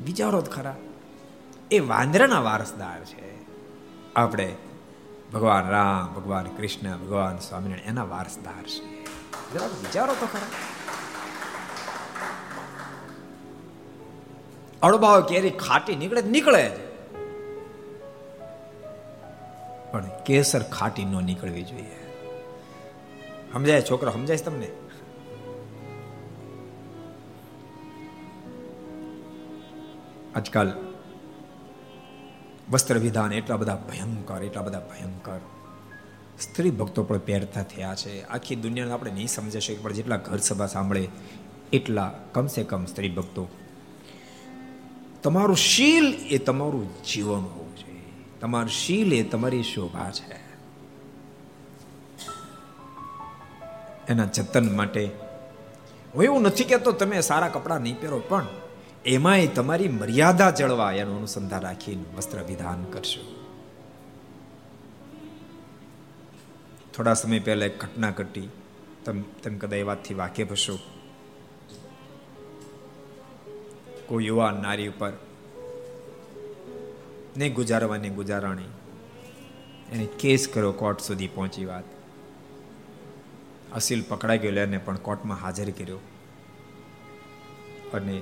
વિચારો 0.05 0.41
જ 0.41 0.49
ખરા. 0.49 0.75
એ 1.71 1.79
વાંદરાના 1.79 2.39
વારસદાર 2.39 3.05
છે. 3.05 3.37
આપણે 4.15 4.55
ભગવાન 5.33 5.69
રામ, 5.69 6.13
ભગવાન 6.13 6.45
કૃષ્ણ, 6.45 6.97
ભગવાન 6.97 7.37
સ્વામિનારાયણ, 7.37 7.89
એના 7.89 8.03
વારસદાર 8.03 8.63
છે 8.63 9.03
જરાક 9.53 9.71
વિચારો 9.71 10.13
તો 10.13 10.25
ખરા. 10.25 10.47
અડબાવ 14.81 15.21
કેરી 15.21 15.49
ખાટી 15.49 15.95
નીકળે 15.95 16.21
નીકળે 16.21 16.69
જ. 16.69 16.93
પણ 19.91 20.05
કેસર 20.25 20.63
ખાટી 20.63 21.05
ન 21.05 21.23
નીકળવી 21.23 21.63
જોઈએ. 21.63 22.02
સમજાય, 23.53 23.81
છોકરો, 23.81 24.11
સમજાય 24.11 24.37
તમને? 24.37 24.71
આજકાલ 30.35 30.71
વસ્ત્ર 32.71 32.97
વિધાન 32.97 33.33
એટલા 33.33 33.57
બધા 33.57 33.75
ભયંકર, 33.75 34.43
એટલા 34.43 34.61
બધા 34.61 34.79
ભયંકર. 34.79 35.39
સ્ત્રી 36.41 36.71
ભક્તો 36.71 37.03
પણ 37.03 37.17
પહેરતા 37.17 37.63
થયા 37.63 37.95
છે. 37.95 38.23
આખી 38.23 38.55
દુનિયાને 38.55 38.91
આપણે 38.91 39.11
નહીં 39.11 39.27
સમજી 39.27 39.59
શકીએ, 39.59 39.77
પણ 39.77 39.93
જેટલા 39.93 40.15
ઘર 40.15 40.37
સભા 40.37 40.65
સાંભળે, 40.65 41.07
એટલા 41.73 42.13
કમસે 42.31 42.63
કમ 42.63 42.85
સ્ત્રી 42.85 43.09
ભક્તો. 43.09 43.47
તમારું 45.23 45.57
શીલ 45.57 46.13
એ 46.29 46.37
તમારું 46.37 46.89
જીવન 47.03 47.41
હોવું 47.41 47.75
જોઈએ. 47.75 48.01
તમારું 48.39 48.69
શીલ 48.69 49.13
એ 49.13 49.23
તમારી 49.23 49.63
શોભા 49.63 50.11
છે. 50.11 50.52
એના 54.07 54.25
જતન 54.25 54.75
માટે. 54.75 55.05
હું 56.15 56.23
એવું 56.23 56.41
નથી 56.41 56.63
કહેતો 56.63 56.91
તમે 56.91 57.21
સારા 57.21 57.47
કપડાં 57.47 57.81
નહીં 57.81 58.01
પહેરો, 58.01 58.19
પણ 58.19 58.47
એમાંય 59.05 59.47
તમારી 59.47 59.87
મર્યાદા 59.87 60.51
જળવા 60.51 60.91
એનું 60.91 61.17
અનુસંધાન 61.17 61.61
રાખીને 61.61 62.03
વસ્ત્ર 62.17 62.43
વિધાન 62.43 62.83
કરશો. 62.83 63.23
થોડા 66.93 67.13
સમય 67.13 67.39
પહેલા 67.39 67.65
એક 67.65 67.81
ઘટના 67.81 68.09
ઘટી. 68.09 68.49
તમે 69.05 69.23
તમે 69.43 69.57
કદાચ 69.57 69.79
એ 69.79 69.83
વાતથી 69.83 70.13
વાકેફ 70.13 70.51
હશો. 70.51 70.79
કોઈ 74.05 74.25
યુવાન 74.25 74.61
નારી 74.61 74.87
ઉપર 74.87 75.13
ને 77.37 77.49
ગુજારવાની 77.49 78.09
ગુજારાણી. 78.09 78.69
એને 79.91 80.05
કેસ 80.05 80.47
કર્યો, 80.47 80.71
કોર્ટ 80.71 80.99
સુધી 80.99 81.27
પહોંચી 81.27 81.65
વાત. 81.65 81.92
અસીલ 83.73 84.03
પકડાઈ 84.03 84.37
ગયો 84.37 84.51
એને 84.51 84.77
પણ 84.77 84.95
કોર્ટમાં 84.95 85.37
હાજર 85.37 85.69
કર્યો. 85.69 85.97
અને 87.93 88.21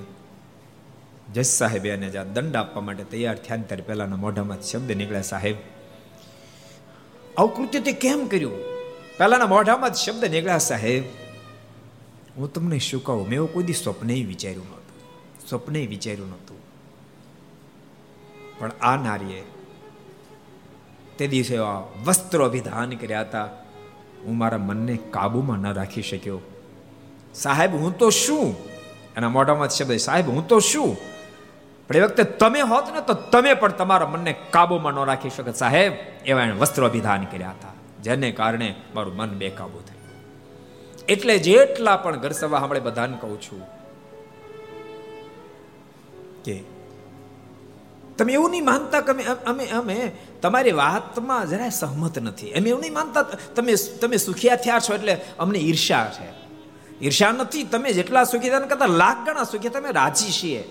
જજ 1.34 1.42
સાહેબે 1.42 1.88
એને 1.88 2.10
જ્યાં 2.10 2.32
દંડ 2.32 2.56
આપવા 2.56 2.82
માટે 2.82 3.04
તૈયાર 3.04 3.38
થયા 3.38 3.56
ત્યારે 3.56 3.82
પહેલાના 3.82 4.16
મોઢામાં 4.16 4.62
શબ્દ 4.62 4.92
નીકળ્યા, 4.92 5.22
સાહેબ, 5.22 5.56
આવું 7.38 7.56
કૃત્ય 7.56 7.80
તે 7.80 7.92
કેમ 7.92 8.26
કર્યું? 8.26 8.56
પહેલાના 9.18 9.46
મોઢામાં 9.46 9.92
શબ્દ 9.92 10.24
નીકળ્યા, 10.24 10.58
સાહેબ, 10.58 11.04
હું 12.36 12.52
તમને 12.52 12.78
શું 12.78 13.04
કહું? 13.04 13.24
મેં 13.24 13.34
એવું 13.34 13.52
કોઈ 13.52 13.64
દી 13.64 13.72
સ્વપ્ને 13.72 14.14
વિચાર્યું 14.14 14.66
નહોતું. 14.70 15.48
સ્વપ્ને 15.48 15.86
વિચાર્યું 15.86 16.28
નહોતું. 16.28 16.56
પણ 18.58 18.72
આ 18.80 18.96
નારીએ 18.96 19.42
તે 21.18 21.26
દિવસે 21.26 21.58
વસ્ત્રો 22.04 22.44
અભિધાન 22.44 22.90
કર્યા 22.90 23.20
હતા. 23.20 23.61
હું 24.26 24.38
મારા 24.38 24.58
મનને 24.58 24.96
કાબુમાં 24.96 25.58
ન 25.58 25.72
રાખી 25.72 26.02
શક્યો. 26.02 26.40
સાહેબ, 27.34 27.74
હું 27.74 27.98
તો 27.98 28.10
શું? 28.10 28.54
એના 29.16 29.28
મોઢામાં 29.28 29.68
શબ્દ 29.68 29.96
સાહેબ, 29.96 30.28
હું 30.28 30.48
તો 30.48 30.58
શું? 30.60 30.96
પણ 31.88 31.96
એ 31.96 32.00
વખતે 32.00 32.24
તમે 32.24 32.60
હોત 32.60 32.84
ને 32.94 33.00
તો 33.00 33.14
તમે 33.14 33.54
પણ 33.54 33.70
તમારા 33.70 34.06
મનને 34.06 34.34
કાબુમાં 34.50 34.94
ન 34.94 35.04
રાખી 35.04 35.30
શકો 35.30 35.52
સાહેબ, 35.52 35.92
એવા 36.26 36.42
એને 36.42 36.52
વસ્ત્ર 36.52 36.84
અભિધાન 36.84 37.24
કર્યા 37.24 37.50
હતા, 37.50 37.72
જેને 38.02 38.32
કારણે 38.32 38.74
મારું 38.94 39.16
મન 39.16 39.28
બેકાબુ 39.28 39.78
થયું. 39.78 40.02
એટલે 41.08 41.38
જેટલા 41.38 41.96
પણ 41.96 42.16
ઘર 42.16 42.30
સવા 42.30 42.58
હમણાં 42.58 42.82
બધાને 42.82 43.16
કહું 43.20 43.40
છું 43.40 43.62
કે 46.44 46.64
તમે 48.18 48.32
એવું 48.32 48.50
નહીં 48.50 48.64
માનતા 48.64 49.00
કે 49.00 49.22
અમે 49.22 49.66
અમે 49.66 50.12
તમારી 50.42 50.72
વાતમાં 50.72 51.46
જરાય 51.46 51.70
સહમત 51.70 52.18
નથી. 52.18 52.46
એમ 52.46 52.66
એવું 52.66 52.80
નહીં 52.80 52.92
માનતા 52.92 53.22
તમે 53.22 53.74
તમે 53.74 54.16
સુખિયા 54.16 54.56
થયા 54.56 54.80
છો 54.80 54.94
એટલે 54.94 55.20
અમને 55.38 55.58
ઈર્ષા 55.58 56.10
છે. 56.10 56.42
ઈર્ષા 57.04 57.32
નથી, 57.32 57.62
તમે 57.64 57.92
જેટલા 57.92 58.24
સુખી 58.24 58.48
થયા 58.48 58.58
કરતા 58.58 58.86
લાખ 58.86 59.26
ગણા 59.26 59.44
સુખી 59.44 59.68
તમે 59.68 59.90
રાજી 59.90 60.30
છીએ. 60.30 60.64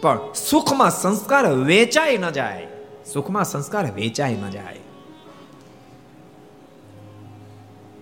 પણ 0.00 0.18
સુખમાં 0.50 0.90
સંસ્કાર 0.90 1.52
વેચાઈ 1.52 2.18
ન 2.18 2.30
જાય. 2.30 2.66
સુખમાં 3.12 3.44
સંસ્કાર 3.44 3.92
વેચાય 3.92 4.34
ન 4.34 4.50
જાય. 4.50 4.78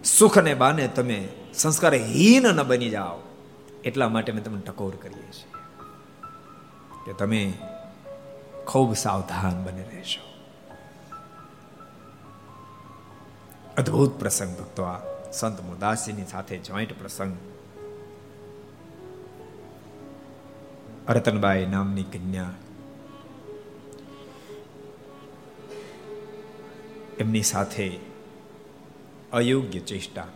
સુખને 0.04 0.54
બાને 0.54 0.88
તમે 0.88 1.28
સંસ્કાર 1.54 1.94
હીન 1.94 2.42
ન 2.42 2.62
બની 2.62 2.90
જાઓ. 2.90 3.18
એટલા 3.84 4.08
માટે 4.08 4.32
મેં 4.32 4.44
તમને 4.44 4.60
ટકોર 4.60 4.92
કરીએ 5.02 5.22
છીએ. 5.22 5.52
કે 7.06 7.12
તમે 7.12 7.52
ખૂબ 8.66 8.94
સાવધાન 8.94 9.64
બની 9.64 9.82
રહેશો 9.82 10.32
અદ્ભુત 13.76 14.20
પ્રસંગ 14.20 14.58
ભક્તો, 14.58 14.82
આ 14.82 15.00
સંત 15.32 15.60
મુદાસીની 15.60 16.24
સાથે 16.24 16.58
જોઈન્ટ 16.58 16.98
પ્રસંગ. 16.98 17.36
રતનબાઈ 21.08 21.66
નામની 21.66 22.02
કન્યા. 22.02 22.50
એમની 27.18 27.42
સાથે 27.42 27.98
અયોગ્ય 29.32 29.80
ચેષ્ટા. 29.80 30.28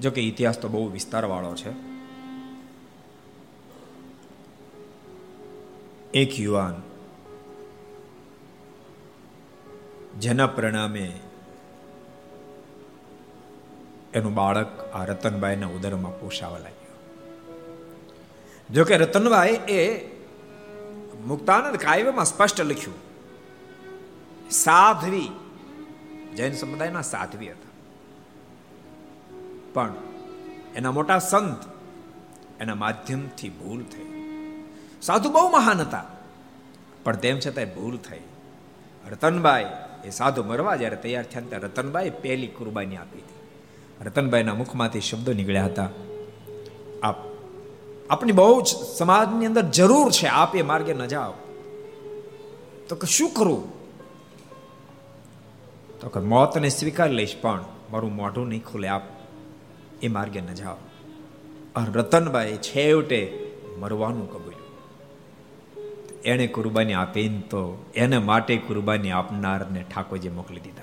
જો 0.00 0.10
કે 0.10 0.20
ઇતિહાસ 0.20 0.58
તો 0.58 0.68
બહુ 0.68 0.90
વિસ્તારવાળો 0.90 1.54
છે. 1.54 1.70
એક 6.14 6.40
યુવાન 6.40 6.82
જેના 10.18 10.46
પરિણામે 10.46 11.06
એનું 14.14 14.34
બાળક 14.34 14.70
આ 14.94 15.04
રતનબાઈના 15.04 15.66
ઉદરમાં 15.66 16.14
પોષાવા 16.20 16.58
લાગ્યું. 16.58 16.96
જોકે 18.70 18.96
રતનભાઈ 18.96 19.60
એ 19.68 19.82
મુક્તાનંદ 21.26 21.76
કાવ્યમાં 21.76 22.24
સ્પષ્ટ 22.24 22.60
લખ્યું, 22.60 23.00
સાધ્વી, 24.50 25.30
જૈન 26.36 26.52
સમુદાયના 26.52 27.02
સાધ્વી 27.02 27.50
હતા. 27.50 27.74
પણ 29.74 29.92
એના 30.76 30.92
મોટા 30.92 31.18
સંત 31.18 31.60
એના 32.60 32.74
માધ્યમથી 32.74 33.50
ભૂલ 33.50 33.82
થઈ. 33.84 34.08
સાધુ 35.02 35.28
બહુ 35.30 35.48
મહાન 35.48 35.78
હતા, 35.80 36.06
પણ 37.04 37.16
તેમ 37.16 37.36
છતાંય 37.46 37.64
ભૂલ 37.64 37.96
થઈ. 37.96 38.24
રતનબાઈ 39.10 39.68
એ 40.04 40.10
સાધુ 40.10 40.44
મરવા 40.44 40.76
જ્યારે 40.76 40.96
તૈયાર 40.96 41.24
થયા 41.24 41.42
ત્યારે 41.48 41.66
રતનબાઈ 41.66 42.10
પહેલી 42.10 42.46
કુરબાની 42.46 42.96
આપી 42.96 43.18
હતી. 43.18 43.38
રતનબાઈના 44.04 44.54
મુખમાંથી 44.54 45.00
શબ્દો 45.00 45.32
નીકળ્યા 45.32 45.64
હતા, 45.64 45.88
આપ, 47.02 47.16
આપની 48.10 48.32
બહુ 48.32 48.62
જ 48.62 48.66
સમાજની 48.66 49.46
અંદર 49.46 49.62
જરૂર 49.62 50.10
છે, 50.10 50.26
આપ 50.26 50.56
એ 50.56 50.62
માર્ગે 50.62 50.94
ન 50.94 51.06
જાઓ. 51.06 51.32
તો 52.88 52.96
કે, 52.96 53.06
શું 53.06 53.30
કરું? 53.30 53.62
તો 56.00 56.08
કે 56.08 56.20
મોતને 56.20 56.68
સ્વીકાર 56.68 57.10
લઈશ, 57.10 57.36
પણ 57.40 57.64
મારું 57.90 58.16
મોઢું 58.16 58.48
નહીં 58.48 58.64
ખુલે, 58.64 58.88
આપ 58.88 59.02
એ 60.02 60.08
માર્ગે 60.08 60.40
ન 60.40 60.54
જાઓ. 60.54 60.74
રતનબાઈ 61.92 62.56
છેવટે 62.56 63.52
મરવાનું 63.78 64.30
કબૂલ્યું. 64.30 64.57
એણે 66.24 66.46
કુરબાની 66.46 66.92
આપીને 66.92 67.40
તો 67.40 67.90
એને 67.94 68.18
માટે 68.18 68.56
કુરબાની 68.56 69.10
આપનારને 69.10 69.84
ઠાકોરજી 69.94 70.28
મોકલી 70.28 70.60
દીધા. 70.60 70.82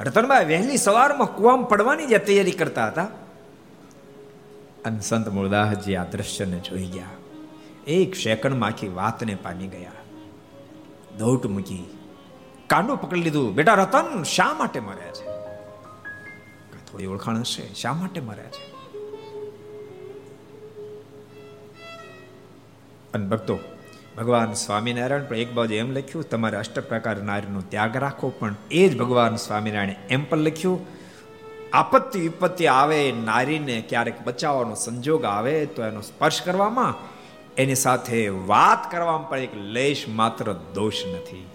રતનભાઈ 0.00 0.44
વહેલી 0.44 0.76
સવારમાં 0.76 1.36
કુવામ 1.36 1.64
પડવાની 1.64 2.06
જે 2.06 2.18
તૈયારી 2.18 2.50
કરતા 2.50 2.86
હતા, 2.86 3.04
અને 4.84 5.00
સંત 5.00 5.28
મુરદાસજી 5.28 5.96
આ 5.96 6.04
દ્રશ્યને 6.04 6.60
જોઈ 6.60 6.86
ગયા. 6.86 7.06
એક 7.86 8.14
સેકન્ડમાં 8.14 8.68
આખી 8.68 8.88
વાતને 8.88 9.34
પામી 9.34 9.66
ગયા. 9.66 9.90
દોટ 11.18 11.46
મૂકી 11.46 11.98
કાંડું 12.66 12.96
પકડી 12.96 13.22
લીધું. 13.22 13.54
બેટા 13.54 13.74
રતન, 13.74 14.22
શા 14.22 14.54
માટે 14.58 14.80
મર્યા 14.80 15.10
છે? 15.10 15.26
થોડી 16.92 17.06
ઓળખાણ 17.06 17.38
હશે. 17.38 17.74
શા 17.74 17.92
માટે 17.92 18.20
મર્યા 18.20 18.44
છે? 18.44 18.74
અને 23.14 23.26
ભક્તો 23.28 23.58
ભગવાન 24.16 24.52
સ્વામિનારાયણ 24.52 25.24
પણ 25.24 25.36
એક 25.36 25.52
બાજુ 25.52 25.74
એમ 25.74 25.90
લખ્યું, 25.90 26.28
તમારે 26.28 26.58
અષ્ટ 26.58 26.78
પ્રકાર 26.78 27.16
નારીનો 27.16 27.60
ત્યાગ 27.60 27.96
રાખો. 27.96 28.28
પણ 28.28 28.54
એ 28.70 28.88
જ 28.88 28.98
ભગવાન 28.98 29.36
સ્વામિનારાયણ 29.36 29.94
એમ 30.10 30.24
પણ 30.24 30.38
લખ્યું, 30.38 30.86
આપત્તિ 31.72 32.20
વિપત્તિ 32.20 32.66
આવે, 32.66 33.12
નારીને 33.12 33.84
ક્યારેક 33.88 34.24
બચાવવાનો 34.24 34.74
સંજોગ 34.74 35.24
આવે, 35.24 35.66
તો 35.66 35.84
એનો 35.84 36.00
સ્પર્શ 36.00 36.42
કરવામાં 36.42 36.94
એની 37.54 37.74
સાથે 37.74 38.28
વાત 38.28 38.90
કરવામાં 38.90 39.28
પણ 39.28 39.38
એક 39.38 39.56
લેશ 39.56 40.04
માત્ર 40.08 40.52
દોષ 40.52 41.06
નથી. 41.06 41.46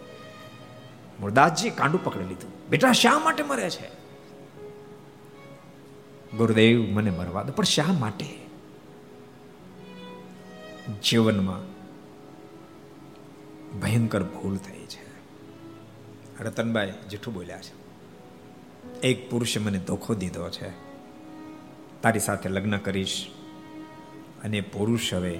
મુરદાસજી 1.19 1.69
કાંડું 1.69 2.03
પકડી 2.03 2.23
લીધું, 2.23 2.69
બેટા, 2.69 2.91
શા 2.91 3.19
માટે 3.19 3.43
મરે 3.43 3.69
છે? 3.69 3.87
ગુરુદેવ, 6.37 6.81
મને 6.81 7.11
મરવા 7.11 7.43
દો, 7.43 7.51
પણ 7.51 7.63
શા 7.63 7.83
માટે? 7.99 8.25
જીવનમાં 11.03 11.68
ભયંકર 13.77 14.23
ભૂલ 14.23 14.57
થઈ 14.57 14.85
છે. 14.85 15.09
રતનભાઈ 16.43 16.93
જેઠું 17.09 17.33
બોલ્યા 17.33 17.59
છે. 17.61 17.79
એક 19.01 19.31
પુરુષે 19.31 19.59
મને 19.59 19.79
ધોખો 19.79 20.13
દીધો 20.13 20.49
છે. 20.49 20.69
તારી 22.01 22.19
સાથે 22.19 22.49
લગ્ન 22.49 22.77
કરીશ. 22.77 23.27
અને 24.43 24.61
પુરુષ 24.61 25.13
હવે 25.13 25.39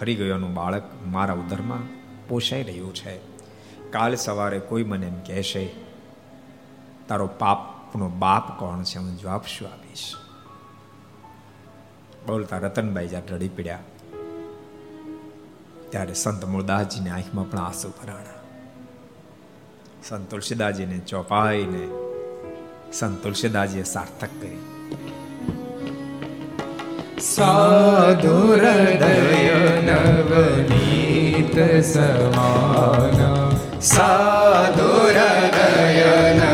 ફરી 0.00 0.14
ગયોનું 0.14 0.54
બાળક 0.54 0.82
મારા 1.06 1.34
ઉદરમાં 1.34 1.80
પોષાઈ 2.28 2.62
રહ્યું 2.62 2.94
છે. 2.94 3.18
કાલ 3.90 4.14
સવારે 4.14 4.58
કોઈ 4.58 4.84
મને 4.84 5.06
એમ 5.06 5.20
કહેશે, 5.20 5.70
તારો 7.08 7.26
પાપનો 7.26 8.08
બાપ 8.08 8.58
કોણ 8.58 8.82
છે? 8.82 8.98
હું 8.98 9.18
જવાબ 9.18 9.42
શું 9.42 9.68
આપીશ? 9.68 10.14
બોલતા 12.26 12.58
રતનભાઈ 12.58 13.08
જ્યાં 13.08 13.22
રડી 13.26 13.48
પડ્યા 13.48 13.78
ત્યારે 15.94 16.14
સંત 16.14 16.44
મૂળદાસજીની 16.44 17.10
આંખમાં 17.10 17.50
પણ 17.50 17.58
આંસુ 17.58 17.88
ભરાણા 17.88 18.40
સંત 20.08 20.30
તુલસીદાસજીને 20.30 20.98
ચોપાઈને 20.98 21.82
સંત 22.92 23.22
તુલસીદાસજીએ 23.22 23.84
સાર્થક 23.84 24.32
કરી. 24.40 24.58
સાધુ 27.20 28.34
હૃદય 28.52 29.60
નવનીત 29.88 31.56
સમાન. 31.84 33.20
સાધુ 33.80 34.90
હૃદય 35.06 36.53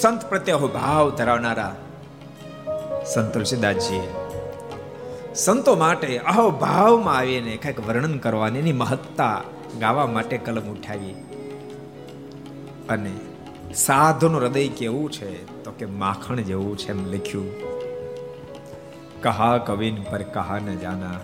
સંત 0.00 0.22
પ્રત્યે 0.30 0.68
ભાવ 0.78 1.04
ધરાવનારા 1.18 1.74
સંત 3.12 3.28
તુલસીદાસજીએ 3.34 4.08
સંતો 5.34 5.72
માટે 5.82 6.10
અહોભાવમાં 6.32 7.16
આવીને 7.18 7.54
કંઈક 7.62 7.78
વર્ણન 7.88 8.16
કરવાની 8.18 8.62
એની 8.64 8.76
મહત્તા 8.82 9.36
ગાવા 9.80 10.06
માટે 10.16 10.36
કલમ 10.46 10.66
ઉઠાવી. 10.74 11.16
અને 12.88 13.14
સાધુનું 13.74 14.40
હૃદય 14.42 14.68
કેવું 14.78 15.08
છે 15.16 15.30
તો 15.64 15.70
કે 15.78 15.86
માખણ 16.02 16.44
જેવું 16.50 16.76
છે 16.76 16.90
એમ 16.90 17.02
લખ્યું. 17.12 17.48
કહા 19.24 19.56
કવિન 19.66 19.96
પર 20.10 20.22
કહા 20.36 20.58
ન 20.58 20.68
જાના, 20.78 21.18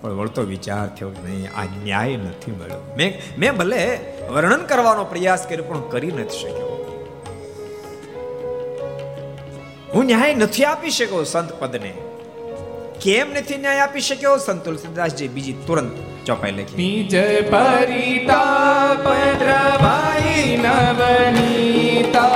પણ 0.00 0.16
વળતો 0.18 0.42
વિચાર 0.52 0.86
થયો 0.96 1.10
નહીં, 1.24 1.48
આ 1.60 1.66
ન્યાય 1.84 2.16
નથી 2.16 2.56
મળ્યો. 2.58 2.82
મેં 2.98 3.10
મેં 3.38 3.52
ભલે 3.56 3.82
વર્ણન 4.30 4.66
કરવાનો 4.70 5.04
પ્રયાસ 5.04 5.46
કર્યો, 5.46 5.68
પણ 5.70 5.86
કરી 5.90 6.14
નથી 6.18 6.40
શક્યો. 6.40 6.67
ન્યાય 10.08 10.34
નથી 10.34 10.64
આપી 10.64 10.90
શક્યો 10.90 11.24
સંત 11.24 11.52
પદને. 11.52 11.92
કેમ 13.04 13.30
નથી 13.30 13.56
ન્યાય 13.56 13.78
આપી 13.78 14.00
શક્યો? 14.00 14.36
સંત 14.36 14.64
તુલસીદાસજી 14.64 15.28
બીજી 15.28 15.52
તુરંત 15.52 16.26
ચોપાઈ 16.26 16.52
લખી. 16.52 16.76
નિજ 16.76 17.14
પરિતા 17.50 18.94
પદ્રભાઈ 18.94 20.56
નવનીતા 20.56 22.28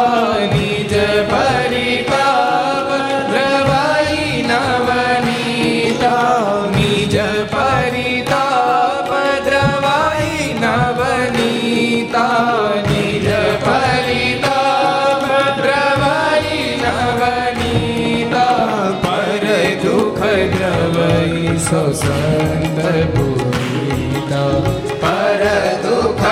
સો 21.73 21.83
સંત 21.93 22.81
પુરીતા 23.13 24.57
પર 25.03 25.45
દુઃખ 25.85 26.27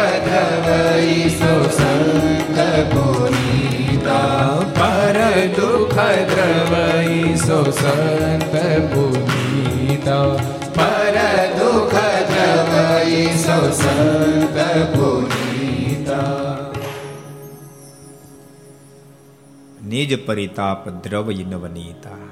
સો 1.35 1.53
સંત 1.69 2.59
પુરીતા 2.91 4.51
પર 4.75 5.19
દુઃખ 5.57 6.03
દ્રવઈ 6.29 7.33
સો 7.39 7.59
સંત 7.73 8.55
પુરીતા 8.93 10.29
પર 10.77 11.17
દુઃખ 11.57 11.99
દ્રવઈ 12.29 13.27
સો 13.41 13.59
સંત 13.75 14.59
પુરીતા 14.93 16.57
નિજ 19.89 20.13
પરિતાપ 20.27 20.83
દ્રવ્ય 21.03 21.45
નવનીતા 21.45 22.25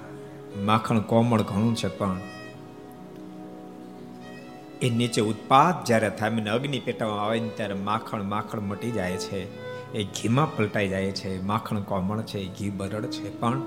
માખણ 0.62 1.06
કોમળ 1.06 1.42
ઘણું 1.42 1.74
છે 1.74 1.90
પણ 1.92 2.37
એ 4.82 4.90
નીચે 4.90 5.20
ઉત્પાદ 5.20 5.84
જ્યારે 5.84 6.10
થામીને 6.10 6.50
અગ્નિ 6.50 6.80
પેટામાં 6.80 7.24
આવે 7.24 7.40
ને 7.40 7.48
ત્યારે 7.48 7.74
માખણ 7.74 8.22
માખણ 8.22 8.60
મટી 8.60 8.90
જાય 8.90 9.16
છે. 9.16 9.68
એ 9.92 10.04
ઘીમાં 10.04 10.56
પલટાઈ 10.56 10.88
જાય 10.88 11.10
છે. 11.10 11.42
માખણ 11.42 11.80
કોમળ 11.80 12.22
છે, 12.22 12.46
ઘી 12.46 12.70
બરડ 12.70 13.06
છે, 13.06 13.40
પણ 13.40 13.62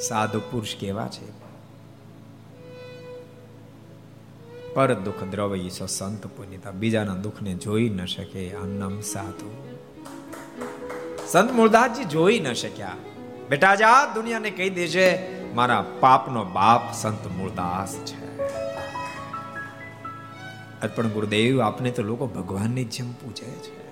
સાધુ 0.00 0.40
પુરુષ 0.40 0.76
કેવા 0.76 1.08
છે? 1.08 1.46
પર 4.74 4.94
દુઃખ 4.94 5.24
દ્રવય 5.30 5.68
સો 5.68 5.86
સંત 5.86 6.26
પુનિતા. 6.26 6.70
બીજાના 6.70 7.14
દુઃખને 7.14 7.54
જોઈ 7.54 7.88
ન 7.88 8.04
શકે 8.04 8.52
આ 8.52 8.66
નામ 8.66 9.00
સાધુ. 9.00 9.78
સંત 11.28 11.52
મૂળદાસજી 11.52 12.04
જોઈ 12.04 12.40
ન 12.40 12.52
શક્યા. 12.52 12.92
બેટા 13.50 13.74
જા, 13.74 14.12
દુનિયાને 14.14 14.50
કહી 14.50 14.70
દેજે, 14.70 15.36
મારા 15.54 15.84
પાપનો 16.00 16.44
બાપ 16.44 16.94
સંત 16.94 17.26
મૂળદાસ 17.26 17.96
છે. 17.96 18.26
અર્પણ 20.82 21.08
ગુરુદેવ, 21.08 21.60
આપને 21.60 21.90
તો 21.90 22.02
લોકો 22.02 22.26
ભગવાનની 22.26 22.84
જેમ 22.84 23.12
પૂજે 23.12 23.46
છે. 23.46 23.86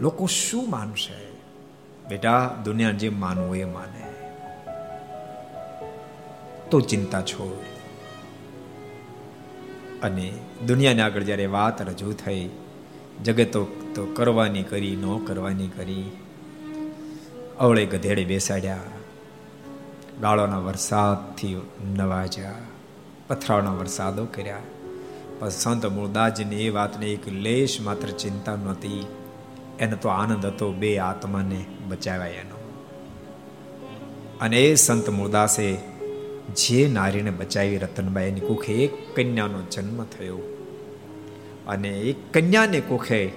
લોકો 0.00 0.26
શું 0.26 0.70
માનશે? 0.70 1.32
બેટા, 2.08 2.62
દુનિયા 2.64 2.90
જે 2.90 3.08
માનવું 3.08 3.56
એ 3.56 3.64
માને. 3.64 4.12
તો 6.70 6.80
ચિંતા 6.80 7.22
છોડ. 7.22 7.82
અને 10.02 10.32
દુનિયાને 10.66 11.02
આગળ 11.02 11.22
જ્યારે 11.22 11.46
વાત 11.46 11.82
રજૂ 11.82 12.12
થઈ, 12.12 12.50
જગતો 13.24 13.64
તો 13.94 14.06
કરવાની 14.06 14.62
કરી, 14.62 14.96
ન 14.96 15.24
કરવાની 15.24 15.68
કરી. 15.68 16.10
અવળે 17.58 17.86
ગધેડે 17.86 18.24
બેસાડ્યા. 18.24 18.78
ગાળોના 20.20 20.58
વરસાદથી 20.58 21.60
નવાજ્યા. 21.96 22.54
પથરાળના 23.32 23.72
વરસાદો 23.72 24.24
કર્યા. 24.24 24.58
પણ 25.38 25.48
સંત 25.48 25.86
મૂળદાસજીને 25.86 26.56
એ 26.56 26.70
વાતને 26.70 27.06
એક 27.06 27.28
લેશ 27.28 27.80
માત્ર 27.80 28.08
ચિંતા 28.08 28.56
નહોતી. 28.56 29.06
એને 29.80 29.96
તો 29.96 30.08
આનંદ 30.08 30.46
હતો 30.46 30.72
બે 30.72 30.98
આત્માને 30.98 31.64
બચાવ્યા 31.88 32.26
એનો. 32.26 32.72
અને 34.40 34.62
એ 34.62 34.74
સંત 34.74 35.10
મૂળદાસે 35.10 35.78
જે 36.56 36.88
નારીને 36.88 37.30
બચાવી 37.30 37.76
રતનબાઈ 37.76 38.28
એની 38.28 38.40
કુખે 38.40 38.72
એક 38.72 39.16
કન્યાનો 39.16 39.62
જન્મ 39.70 40.04
થયો. 40.04 40.38
અને 41.68 41.88
એક 41.88 42.34
કન્યાને 42.34 42.80
કુખે 42.80 43.32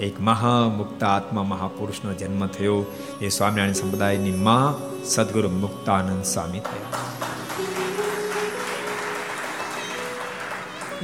એક 0.00 0.20
મહામુક્ત 0.20 1.04
આત્મા 1.04 1.42
મહાપુરુષનો 1.42 2.14
જન્મ 2.14 2.46
થયો. 2.46 2.84
એ 3.20 3.28
સ્વામિનારાયણ 3.28 3.72
સંપ્રદાયની 3.72 4.30
મા 4.30 4.80
સદગુરુ 5.04 5.50
મુક્તાનંદ 5.50 6.24
સ્વામી 6.24 6.58
થયા. 6.58 7.31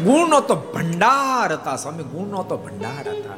ગુણનો 0.05 0.41
તો 0.41 0.55
ભંડાર 0.75 1.53
હતા, 1.53 1.77
સ્વામી 1.77 2.03
ગુણનો 2.03 2.43
તો 2.43 2.57
ભંડાર 2.57 3.11
હતા. 3.11 3.35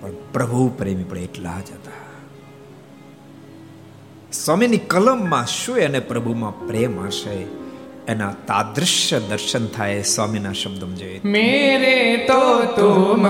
પણ 0.00 0.12
પ્રભુ 0.32 0.68
પ્રેમી 0.68 1.04
પણ 1.04 1.18
એટલા 1.18 1.60
જ 1.60 1.72
હતા. 1.72 2.02
સ્વામીની 4.32 4.76
કલમમાં 4.76 5.46
શું 5.46 5.78
એને 5.78 6.00
પ્રભુમાં 6.00 6.66
પ્રેમ 6.66 7.00
હશે? 7.00 7.62
એના 8.08 8.32
તાદૃશ્ય 8.32 9.20
દર્શન 9.20 9.66
થાય 9.66 10.02
સ્વામીના 10.02 10.52
શબ્દમાં 10.52 10.96
જોઈએ. 10.96 11.20
મેરે 11.24 12.16
તો 12.16 12.64
તુમ 12.64 13.28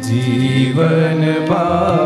જીવન 0.00 1.46
પા 1.46 1.99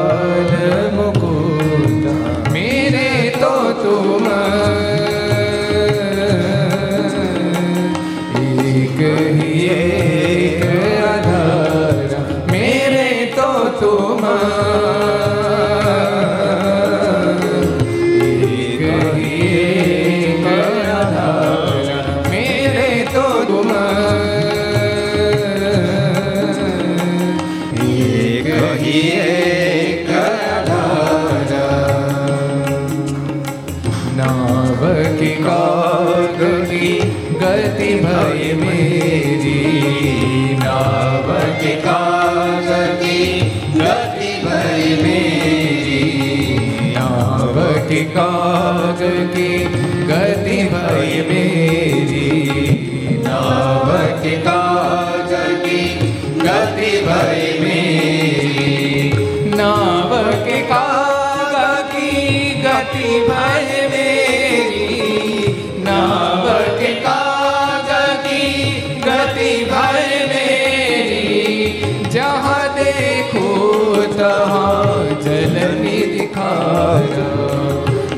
देखो 74.33 74.33
तहाँ 74.33 75.21
जल 75.21 75.55
निधि 75.81 76.25
खारा 76.35 77.27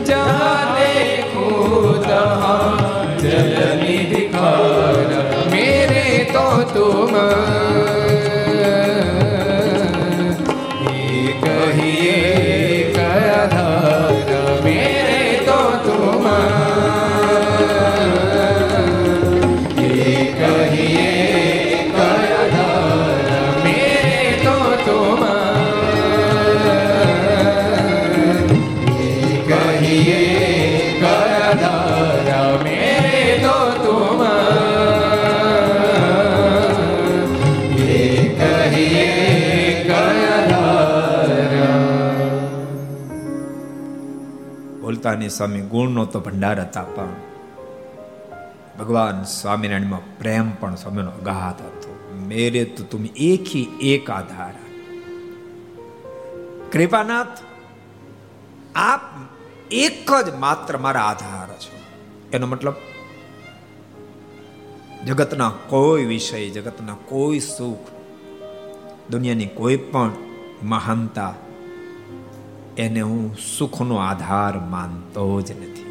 जहाँ 0.03 0.75
देखो 0.75 1.93
तहाँ 2.03 3.17
जल 3.19 3.55
निधि 3.83 4.21
खारा 4.33 5.49
मेरे 5.51 6.05
तो 6.33 6.45
तुम 6.73 7.15
બોલતાની 45.26 45.30
સ્વામી 45.30 45.68
ગુણનો 45.68 46.06
તો 46.06 46.20
ભંડાર 46.20 46.60
હતા, 46.60 46.86
પણ 46.94 47.14
ભગવાન 48.78 49.24
સ્વામિનારાયણમાં 49.24 50.18
પ્રેમ 50.18 50.50
પણ 50.50 50.76
સ્વામીનો 50.76 51.10
અગાધ 51.10 51.62
હતો. 51.62 51.90
મેરે 52.26 52.64
તો 52.64 52.82
તુમ 52.84 53.04
એકી 53.16 53.66
એક 53.82 54.10
આધાર 54.10 54.54
કૃપાનાથ, 56.72 57.38
આપ 58.74 59.02
એક 59.70 60.08
જ 60.26 60.34
માત્ર 60.34 60.78
મારા 60.78 61.02
આધાર 61.02 61.48
છો. 61.56 61.74
એનો 62.32 62.46
મતલબ, 62.46 62.76
જગતના 65.06 65.52
કોઈ 65.68 66.04
વિષય, 66.04 66.50
જગતના 66.50 66.98
કોઈ 67.06 67.40
સુખ, 67.40 67.88
દુનિયાની 69.10 69.50
કોઈ 69.54 69.76
પણ 69.76 70.12
મહાનતા 70.62 71.34
એને 72.78 73.00
હું 73.00 73.36
સુખનો 73.38 73.96
આધાર 73.96 74.54
માનતો 74.58 75.40
જ 75.40 75.50
નથી. 75.50 75.84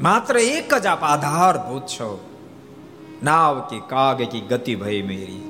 માત્ર 0.00 0.38
એક 0.38 0.74
જ 0.74 0.86
આપ 0.86 1.02
આધારભૂત 1.04 1.86
છો 1.86 2.08
નાવ 3.22 3.60
કે 3.70 3.78
કાગ 3.88 4.18
કી 4.22 4.40
ગતિ 4.40 4.74
ભય 4.74 5.02
મેરી. 5.02 5.44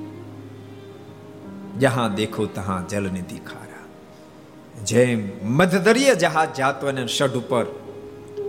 જહાં 1.78 2.14
દેખો 2.14 2.46
તહાં 2.54 2.88
જલને 2.88 3.20
દિખારા 3.20 3.86
જેમ 4.84 5.24
મધદરીય 5.56 6.14
જહાજ 6.14 6.54
જાતો 6.56 6.86
અને 6.86 7.02
શઢ 7.06 7.36
ઉપર 7.36 7.64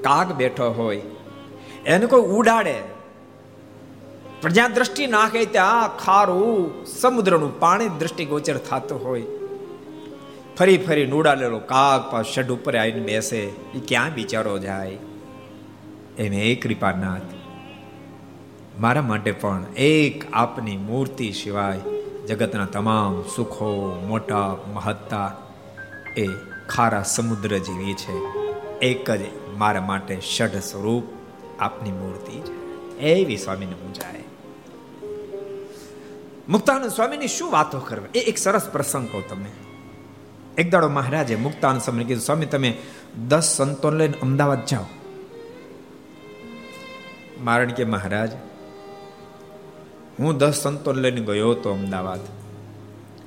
કાગ 0.03 0.31
બેઠો 0.33 0.69
હોય, 0.69 1.01
એને 1.85 2.05
કોઈ 2.05 2.21
ઉડાડે. 2.21 2.77
પણ 4.41 4.49
જ્યાં 4.49 4.73
દ્રષ્ટિ 4.73 5.07
નાખે 5.07 5.45
ત્યાં 5.45 5.97
ખારું 5.97 6.85
સમુદ્રનું 6.85 7.59
પાણી 7.59 7.89
દ્રષ્ટિગોચર 7.99 8.57
થતું 8.57 9.05
હોય. 9.05 9.27
ફરી 10.59 10.77
ફરી 10.77 11.05
નુડાલેલો 11.05 11.59
કાગ 11.59 12.11
પાસ 12.11 12.25
શઢ 12.25 12.49
ઉપર 12.51 12.77
આવીને 12.77 12.99
બેસે. 12.99 13.41
એ 13.75 13.79
ક્યાં 13.87 14.13
બિચારો 14.13 14.57
જાય? 14.59 14.97
એમ 16.17 16.33
એ 16.33 16.55
કૃપાનાથ, 16.55 17.29
મારા 18.79 19.01
માટે 19.01 19.31
પણ 19.31 19.65
એક 19.77 20.25
આપની 20.33 20.77
મૂર્તિ 20.77 21.31
સિવાય 21.31 21.79
જગતના 22.27 22.65
તમામ 22.65 23.21
સુખો, 23.35 23.71
મોટા, 24.07 24.57
મહત્તા 24.73 25.37
એ 26.17 26.27
ખારા 26.69 27.03
સમુદ્ર 27.03 27.57
જેવી 27.57 27.93
છે. 27.93 28.17
એક 28.81 29.11
જ 29.11 29.21
મારા 29.57 29.81
માટે 29.81 30.19
ષઢ 30.19 30.59
સ્વરૂપ 30.63 31.03
આપની 31.59 31.91
મૂર્તિ 31.91 32.37
છે. 32.41 32.53
એવી 32.99 33.37
સ્વામીને 33.37 33.75
પૂજાય 33.75 34.23
મુક્તાનંદ 36.49 36.91
સ્વામીની 36.91 37.27
શું 37.27 37.51
વાતો 37.51 37.79
કરવા? 37.79 38.11
એ 38.15 38.19
એક 38.19 38.37
સરસ 38.37 38.69
પ્રસંગ 38.69 39.07
કહું 39.11 39.27
તમને. 39.29 39.68
એક 40.59 40.71
દાડો 40.71 40.89
મહારાજે 40.89 41.35
મુક્તાન 41.35 41.79
સમય 41.79 42.03
કીધું, 42.03 42.23
સ્વામી, 42.23 42.45
તમે 42.45 42.77
દસ 43.27 43.43
સંતો 43.43 43.91
લઈને 43.91 44.13
અમદાવાદ 44.21 44.65
જાઓ. 44.65 44.83
મારણ 47.41 47.71
કે, 47.71 47.83
મહારાજ, 47.83 48.31
હું 50.19 50.37
દસ 50.37 50.53
સંતો 50.53 50.91
લઈને 50.93 51.21
ગયો 51.21 51.51
હતો 51.51 51.71
અમદાવાદ, 51.71 52.19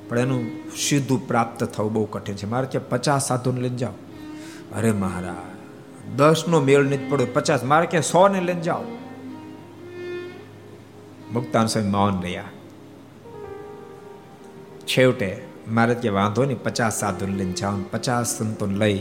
પણ 0.09 0.19
એનું 0.19 0.47
સીધું 0.77 1.29
પ્રાપ્ત 1.29 1.65
થવું 1.65 1.93
બહુ 1.93 2.05
કઠિન 2.05 2.37
છે. 2.37 2.47
મારે 2.47 2.67
કે 2.67 2.79
પચાસ 2.79 3.29
સાધુને 3.29 3.61
લઈને 3.61 3.77
જાઓ. 3.77 3.93
અરે 4.75 4.93
મહારાજ 4.93 6.17
દસ 6.17 6.45
નો 6.49 6.61
મેળ 6.61 6.83
નથી 6.83 7.09
પડ્યો, 7.09 7.27
પચાસ, 7.33 7.65
મારે 7.65 7.87
કે 7.87 8.01
સો 8.01 8.29
ને 8.29 8.41
લઈને 8.41 8.61
જાઓ. 8.61 8.83
મુક્તાન 11.33 11.67
સ્વામી 11.67 11.89
મૌન 11.89 12.23
રહ્યા. 12.23 12.45
છેવટે 14.87 15.52
મારે 15.73 15.95
કે 15.95 16.09
વાંધો 16.09 16.45
નહીં 16.45 16.63
પચાસ 16.63 17.01
સાધુને 17.01 17.37
લઈને 17.37 17.53
જાઓ 17.53 17.77
પચાસ 17.91 18.39
સંતોને 18.39 18.79
લઈ 18.79 18.99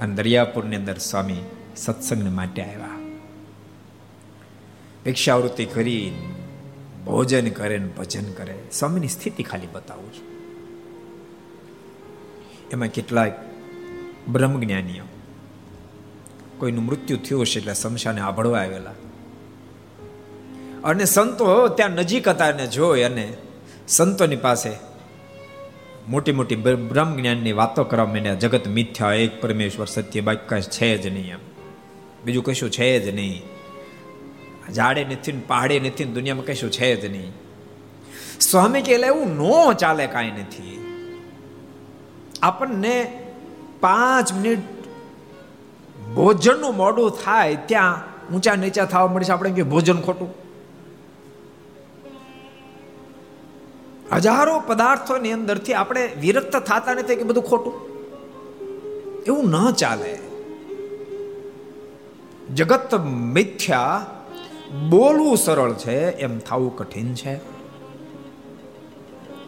અને 0.00 0.14
દરિયાપુરની 0.14 0.76
અંદર 0.76 0.98
સ્વામી 0.98 1.36
સત્સંગને 1.76 2.30
માટે 2.30 2.62
આવ્યા. 2.62 2.98
ભિક્ષાવૃત્તિ 5.04 5.64
કરી 5.64 6.12
ભોજન 7.06 7.50
કરે 7.50 7.78
ને 7.78 7.86
ભજન 7.86 8.32
કરે. 8.32 8.54
સ્વામીની 8.72 9.08
સ્થિતિ 9.08 9.42
ખાલી 9.42 9.66
બતાવું 9.72 10.12
છું. 10.12 10.26
એમાં 12.70 12.88
કેટલાક 12.88 13.32
બ્રહ્મજ્ઞાનીઓ, 14.28 15.04
કોઈનું 16.58 16.84
મૃત્યુ 16.84 17.16
થયું 17.16 17.42
હશે 17.42 17.60
એટલે 17.60 17.74
શમશાને 17.74 18.20
આભળવા 18.20 18.60
આવેલા. 18.60 18.90
અને 20.84 21.04
સંતો 21.04 21.68
ત્યાં 21.68 21.90
નજીક 21.90 22.28
હતા 22.28 22.46
અને 22.46 22.66
જોઈ 22.66 23.02
અને 23.02 23.36
સંતોની 23.88 24.36
પાસે 24.36 24.95
મોટી 26.08 26.32
મોટી 26.32 26.56
બ્રહ્મ 26.56 27.16
જ્ઞાનની 27.16 27.52
વાતો 27.52 27.84
કરવા 27.84 28.06
માંડ્યા. 28.06 28.34
જગત 28.34 28.68
મિથ્યા, 28.68 29.12
એક 29.12 29.40
પરમેશ્વર 29.40 29.86
સત્ય, 29.86 30.20
બાકી 30.20 30.48
કાંઈ 30.48 30.62
છે 30.62 30.98
જ 30.98 31.06
નહીં 31.06 31.32
એમ. 31.32 31.38
બીજું 32.24 32.44
કશું 32.44 32.70
છે 32.70 33.00
જ 33.00 33.14
નહીં. 33.14 33.42
ઝાડે 34.72 35.04
નથી 35.04 35.32
ને 35.32 35.40
પહાડે 35.48 35.80
નથી 35.80 36.04
ને 36.04 36.12
દુનિયામાં 36.12 36.44
કશું 36.44 36.70
છે 36.70 36.96
જ 36.96 37.04
નહીં. 37.10 37.32
સ્વામી 38.40 38.82
કે 38.82 38.92
એવું 38.92 39.36
નો 39.36 39.72
ચાલે 39.72 40.06
કાંઈ 40.06 40.30
નથી. 40.30 40.84
આપણને 42.42 43.22
પાંચ 43.80 44.32
મિનિટ 44.32 44.58
ભોજનનું 46.14 46.76
મોડું 46.76 47.10
થાય, 47.24 47.56
ત્યાં 47.66 48.02
ઊંચા 48.34 48.54
નીચા 48.54 48.84
થવા 48.84 49.06
મળે 49.06 49.24
છે. 49.24 49.32
આપણે 49.32 49.50
કે 49.50 49.62
ભોજન 49.62 50.00
ખોટું. 50.00 50.45
હજારો 54.12 54.60
પદાર્થોની 54.60 55.32
અંદરથી 55.32 55.72
આપણે 55.72 56.10
વિરક્ત 56.20 56.56
થતા 56.56 56.94
નથી 56.94 57.16
કે 57.16 57.22
બધું 57.22 57.42
ખોટું. 57.42 57.96
એવું 59.26 59.50
ન 59.50 59.70
ચાલે. 59.70 60.18
જગત 62.54 62.94
મિથ્યા 63.00 64.06
બોલવું 64.88 65.36
સરળ 65.36 65.74
છે, 65.74 66.10
એમ 66.10 66.38
થવું 66.38 66.76
કઠિન 66.76 67.14
છે. 67.14 67.56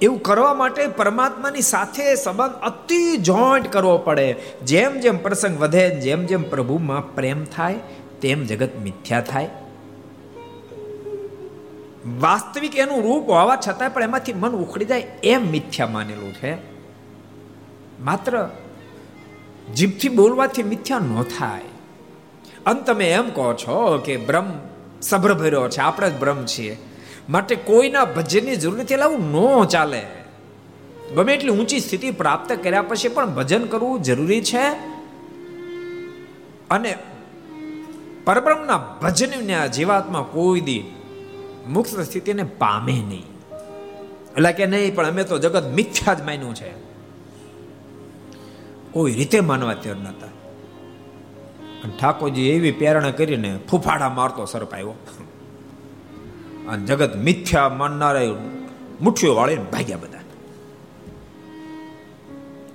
એવું 0.01 0.23
કરવા 0.23 0.55
માટે 0.55 0.87
પરમાત્માની 0.87 1.61
સાથે 1.61 2.15
સંબંધ 2.15 2.53
અતિ 2.53 3.17
જોઈન્ટ 3.17 3.73
કરવો 3.73 3.99
પડે. 3.99 4.37
જેમ 4.65 5.01
જેમ 5.01 5.19
પ્રસંગ 5.19 5.61
વધે, 5.61 5.91
જેમ 5.91 6.27
જેમ 6.27 6.43
પ્રભુમાં 6.43 7.15
પ્રેમ 7.15 7.45
થાય, 7.45 7.75
તેમ 8.21 8.45
જગત 8.45 8.77
મિથ્યા 8.83 9.21
થાય. 9.21 9.51
વાસ્તવિક 12.21 12.77
એનું 12.77 13.03
રૂપ 13.03 13.29
હોવા 13.29 13.59
છતાં 13.69 13.91
પણ 13.91 14.03
એમાંથી 14.03 14.33
મન 14.33 14.51
ઉખડી 14.51 14.85
જાય 14.85 15.01
એમ 15.23 15.51
મિથ્યા 15.51 15.87
માનેલું 15.87 16.35
છે. 16.35 16.57
માત્ર 18.01 18.49
જીભથી 19.77 20.09
બોલવાથી 20.09 20.63
મિથ્યા 20.63 20.99
ન 20.99 21.23
થાય. 21.23 21.61
અને 22.67 22.81
તમે 22.81 23.11
એમ 23.13 23.31
કહો 23.31 23.55
છો 23.55 24.03
કે 24.05 24.17
બ્રહ્મ 24.17 24.45
સભ્ર 25.03 25.35
ભર્યો 25.35 25.69
છે, 25.69 25.81
આપણે 25.81 26.11
જ 26.11 26.21
બ્રહ્મ 26.21 26.47
છીએ. 26.47 26.77
માટે 27.29 27.55
કોઈના 27.55 28.05
ભજનની 28.05 28.57
જરૂર 28.57 28.79
નથી 28.79 28.95
એટલે 28.95 29.05
આવું 29.05 29.33
ન 29.33 29.65
ચાલે. 29.65 30.07
ગમે 31.15 31.35
એટલી 31.35 31.51
ઊંચી 31.51 31.81
સ્થિતિ 31.81 32.11
પ્રાપ્ત 32.11 32.53
કર્યા 32.53 32.83
પછી 32.83 33.09
પણ 33.09 33.27
ભજન 33.27 33.65
કરવું 33.65 34.03
જરૂરી 34.03 34.43
છે. 34.43 34.63
અને 36.71 36.99
પરબ્રહ્મના 38.25 38.79
ભજનના 39.03 39.67
જીવાત્મા 39.67 40.27
કોઈ 40.33 40.61
દી 40.61 40.85
મુક્ત 41.69 42.01
સ્થિતિને 42.01 42.43
પામે 42.43 42.93
નહીં. 42.93 43.25
એટલે 44.33 44.53
કે 44.53 44.67
નહીં, 44.67 44.95
પણ 44.95 45.07
અમે 45.07 45.25
તો 45.25 45.39
જગત 45.39 45.67
મિથ્યા 45.67 46.15
જ 46.15 46.23
માન્યું 46.23 46.55
છે. 46.55 46.71
કોઈ 48.91 49.13
રીતે 49.13 49.41
માનવા 49.41 49.75
તૈયાર 49.75 49.97
નતા 49.97 50.27
અને 51.85 51.93
ઠાકોરજી 52.01 52.49
એવી 52.49 52.73
પ્રેરણા 52.73 53.11
કરીને 53.11 53.59
ફૂફાડા 53.71 54.09
મારતો 54.09 54.45
સર્પ 54.45 54.73
આવ્યો. 54.75 54.95
અને 56.69 56.87
જગત 56.87 57.17
મિથ્યા 57.17 57.69
માનનારા 57.69 58.21
મુઠ્ઠીઓ 59.01 59.35
વાળીને 59.35 59.63
ભાગ્યા 59.63 59.97
બધા. 59.97 60.19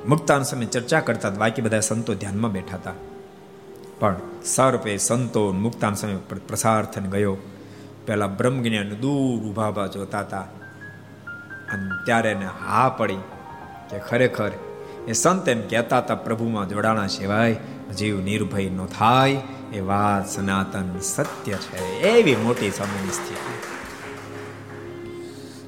મુક્તાન 0.07 0.43
સમય 0.43 0.65
ચર્ચા 0.65 0.99
કરતા 0.99 1.29
બાકી 1.29 1.61
બધા 1.61 1.79
સંતો 1.79 2.13
ધ્યાનમાં 2.13 2.51
બેઠા 2.51 2.77
હતા. 2.77 2.93
પણ 3.99 4.15
સર્પે 4.45 4.97
સંતો 4.97 5.51
મુક્તાન 5.51 5.93
સમય 5.93 6.15
પ્રસાર 6.47 6.85
થઈને 6.85 7.09
ગયો. 7.09 7.37
પેલા 8.05 8.27
બ્રહ્મજ્ઞાન 8.27 8.89
દૂર 8.89 9.49
ઊભા 9.49 9.69
ઊભા 9.69 9.87
જોતા 9.87 10.19
હતા 10.19 10.41
અને 11.73 12.05
ત્યારે 12.05 12.31
એને 12.31 12.45
હા 12.45 12.89
પડી 12.89 13.15
કે 13.89 13.99
ખરેખર 13.99 14.51
એ 15.07 15.11
સંત 15.11 15.49
એમ 15.49 15.61
કહેતા 15.67 15.97
હતા 15.97 16.15
પ્રભુમાં 16.15 16.69
જોડાણા 16.69 17.07
સિવાય 17.07 17.55
જીવ 17.97 18.21
નિર્ભય 18.21 18.69
નો 18.69 18.85
થાય, 18.85 19.37
એ 19.73 19.79
વાત 19.79 20.29
સનાતન 20.29 20.99
સત્ય 20.99 21.53
છે. 21.53 22.01
એવી 22.01 22.35
મોટી 22.35 22.71
સમયની 22.71 23.11
સ્થિતિ 23.11 23.73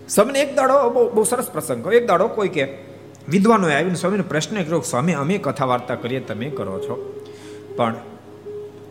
સ્વામીને 0.10 0.40
એક 0.40 0.56
દાડો 0.56 0.90
બહુ 0.90 1.14
બહુ 1.14 1.24
સરસ 1.24 1.50
પ્રસંગ 1.50 1.94
એક 1.94 2.08
દાડો 2.08 2.28
કોઈ 2.28 2.48
કે 2.48 2.78
વિદ્વાનો 3.30 3.70
આવીને 3.70 3.96
સ્વામીને 3.96 4.24
પ્રશ્ન 4.24 4.56
કર્યો, 4.56 4.82
સ્વામી, 4.82 5.14
અમે 5.14 5.38
કથા 5.38 5.66
વાર્તા 5.66 5.96
કરીએ, 5.96 6.20
તમે 6.20 6.50
કરો 6.50 6.80
છો. 6.80 7.24
પણ 7.76 7.96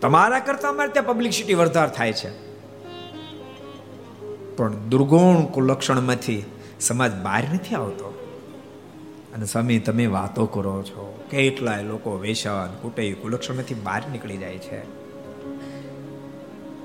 તમારા 0.01 0.39
કરતા 0.39 0.69
અમારે 0.69 0.93
ત્યાં 0.93 1.07
પબ્લિસિટી 1.07 1.55
વધાર 1.55 1.89
થાય 1.89 2.13
છે. 2.13 2.44
પણ 4.57 4.73
દુર્ગુણ 4.73 5.45
કુલક્ષણમાંથી 5.45 6.45
સમાજ 6.81 7.13
બહાર 7.23 7.45
નથી 7.55 7.75
આવતો. 7.75 8.11
અને 9.35 9.45
સ્વામી, 9.45 9.79
તમે 9.79 10.07
વાતો 10.07 10.47
કરો 10.47 10.83
છો. 10.83 11.25
કેટલાય 11.31 11.83
લોકો 11.83 12.19
વેસન 12.19 12.75
કુટે 12.83 13.13
કુલક્ષણમાંથી 13.13 13.75
બહાર 13.75 14.03
નીકળી 14.13 14.37
જાય 14.37 14.59
છે. 14.59 14.81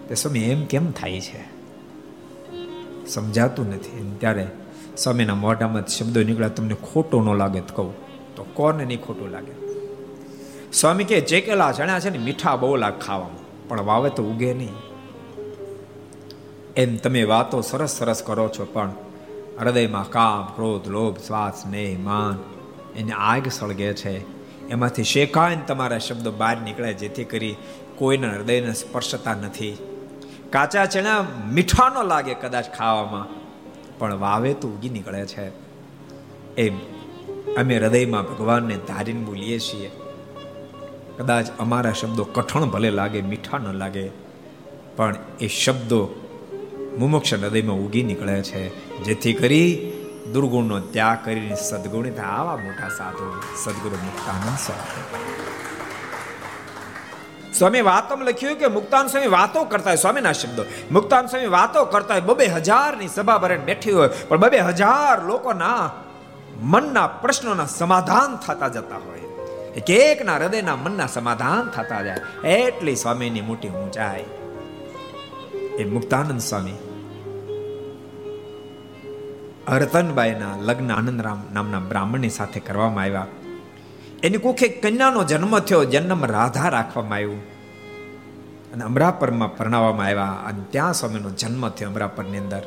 તે 0.07 0.15
સ્વામી 0.15 0.39
એમ 0.39 0.65
કેમ 0.65 0.91
થાય 0.91 1.21
છે? 1.21 1.59
સમજાતું 3.07 3.69
નથી. 3.69 4.15
ત્યારે 4.19 4.47
સ્વામીના 4.97 5.35
મોઢામાં 5.35 5.87
શબ્દો 5.87 6.23
નીકળ્યા. 6.23 6.49
તમને 6.49 6.73
ખોટો 6.73 7.21
ન 7.21 7.37
લાગે 7.37 7.59
તો 7.59 7.73
કહું. 7.75 7.93
તો 8.35 8.45
કોને 8.53 8.85
નહીં 8.85 9.01
ખોટું 9.01 9.29
લાગે? 9.29 9.51
સ્વામી 10.73 11.03
કે 11.03 11.21
ચેકેલા 11.21 11.71
ચણ્યા 11.71 11.99
છે 11.99 12.09
ને, 12.09 12.17
મીઠા 12.17 12.55
બહુ 12.55 12.75
લાગ 12.75 12.99
ખાવામાં 12.99 13.67
પણ 13.67 13.81
વાવે 13.81 14.09
તો 14.09 14.23
ઉગે 14.23 14.53
નહીં. 14.53 14.88
એમ 16.75 16.97
તમે 16.97 17.23
વાતો 17.23 17.61
સરસ 17.61 17.89
સરસ 17.89 18.23
કરો 18.23 18.49
છો, 18.49 18.65
પણ 18.65 18.91
હૃદયમાં 19.59 20.09
કામ, 20.09 20.45
ક્રોધ, 20.45 20.87
લોભ 20.87 21.17
શ્વાસ 21.17 21.63
સ્નેહ, 21.63 21.97
માન 21.99 22.37
એને 22.95 23.11
આગ 23.11 23.47
સળગે 23.47 23.93
છે. 23.93 24.39
એમાંથી 24.69 25.03
શેકાઈને 25.03 25.61
તમારા 25.67 25.97
શબ્દો 25.97 26.31
બહાર 26.31 26.57
નીકળે, 26.61 26.93
જેથી 26.93 27.23
કરી 27.23 27.55
કોઈના 27.97 28.33
હૃદયને 28.33 28.73
સ્પર્શતા 28.73 29.33
નથી. 29.33 29.77
કાચા 30.49 30.85
ચણા 30.85 31.25
મીઠા 31.51 31.89
ન 31.89 32.07
લાગે 32.07 32.33
કદાચ 32.33 32.65
ખાવામાં, 32.77 33.27
પણ 33.97 34.15
વાવે 34.15 34.53
તો 34.53 34.67
ઉગી 34.67 34.89
નીકળે 34.89 35.25
છે. 35.25 35.51
એમ 36.57 36.77
અમે 37.57 37.77
હૃદયમાં 37.77 38.23
ભગવાનને 38.23 38.77
ધારીને 38.77 39.25
બોલીએ 39.25 39.59
છીએ, 39.59 39.91
કદાચ 41.17 41.45
અમારા 41.59 41.91
શબ્દો 41.91 42.23
કઠણ 42.23 42.65
ભલે 42.65 42.89
લાગે, 42.89 43.21
મીઠા 43.21 43.57
ન 43.57 43.73
લાગે, 43.73 44.09
પણ 44.95 45.15
એ 45.39 45.47
શબ્દો 45.47 46.18
મુમુક્ષ 46.99 47.33
હૃદયમાં 47.33 47.75
ઉગી 47.75 48.03
નીકળે 48.03 48.41
છે. 48.41 48.95
જેથી 49.03 49.33
કરી 49.33 49.91
દુર્ગુણનો 50.33 50.79
ત્યાગ 50.79 51.25
કરીને 51.25 51.55
સદગુણ 51.55 52.21
આવા 52.21 52.55
મોટા 52.57 52.89
સાધુ 52.89 53.41
સદગુરુ 53.63 53.95
મુક્તાનંદ 53.95 54.57
સ્વામી. 54.65 55.13
સ્વામી, 57.53 57.81
વાતમ 57.81 58.21
લખ્યું 58.21 58.59
કે 58.59 58.67
મુક્તાન 58.67 59.07
સ્વામી 59.07 59.27
વાતો 59.27 59.63
કરતા 59.63 59.89
હોય, 59.89 59.97
સ્વામીના 59.97 60.31
શબ્દો. 60.31 60.63
મુક્તાન 60.91 61.25
સ્વામી 61.25 61.47
વાતો 61.47 61.85
કરતા 61.85 62.13
હોય, 62.13 62.21
બબે 62.21 62.45
હજારની 62.45 63.07
સભા 63.07 63.37
ભરે 63.37 63.57
બેઠી 63.57 63.91
હોય, 63.91 64.09
પણ 64.27 64.37
બબે 64.37 64.59
હજાર 64.59 65.25
લોકોના 65.25 65.91
મનના 66.61 67.07
પ્રશ્નોના 67.07 67.65
સમાધાન 67.65 68.35
થતા 68.35 68.67
જતા 68.67 68.95
હોય. 68.95 69.19
એક 69.71 69.89
એકના 69.89 70.35
હૃદયના 70.35 70.75
મનના 70.75 71.07
સમાધાન 71.07 71.69
થતા 71.69 72.01
જાય. 72.01 72.47
એટલી 72.47 72.95
સ્વામીની 72.95 73.41
મોટી 73.41 73.67
ઊંચાઈ. 73.67 74.25
એ 75.79 75.85
મુક્તાનંદ 75.85 76.41
સ્વામી 76.41 76.73
રતનબાઈના 79.77 80.61
લગ્ન 80.61 80.91
આનંદરામ 80.91 81.43
નામના 81.53 81.79
બ્રાહ્મણની 81.79 82.29
સાથે 82.29 82.59
કરવામાં 82.59 83.03
આવ્યા. 83.03 83.27
એની 84.23 84.37
કુખે 84.37 84.67
કન્યાનો 84.67 85.23
જન્મ 85.23 85.59
થયો, 85.59 85.83
જન્મ 85.83 86.25
રાધા 86.25 86.69
રાખવામાં 86.69 87.15
આવ્યું. 87.15 87.41
અને 88.73 88.83
અમરાપરમાં 88.83 89.57
પરણાવવામાં 89.57 90.05
આવ્યા 90.05 90.25
અને 90.25 90.63
ત્યાં 90.69 90.93
સ્વામીનો 90.93 91.29
જન્મ 91.29 91.69
થયો 91.69 91.89
અમરાપરની 91.89 92.37
અંદર. 92.37 92.61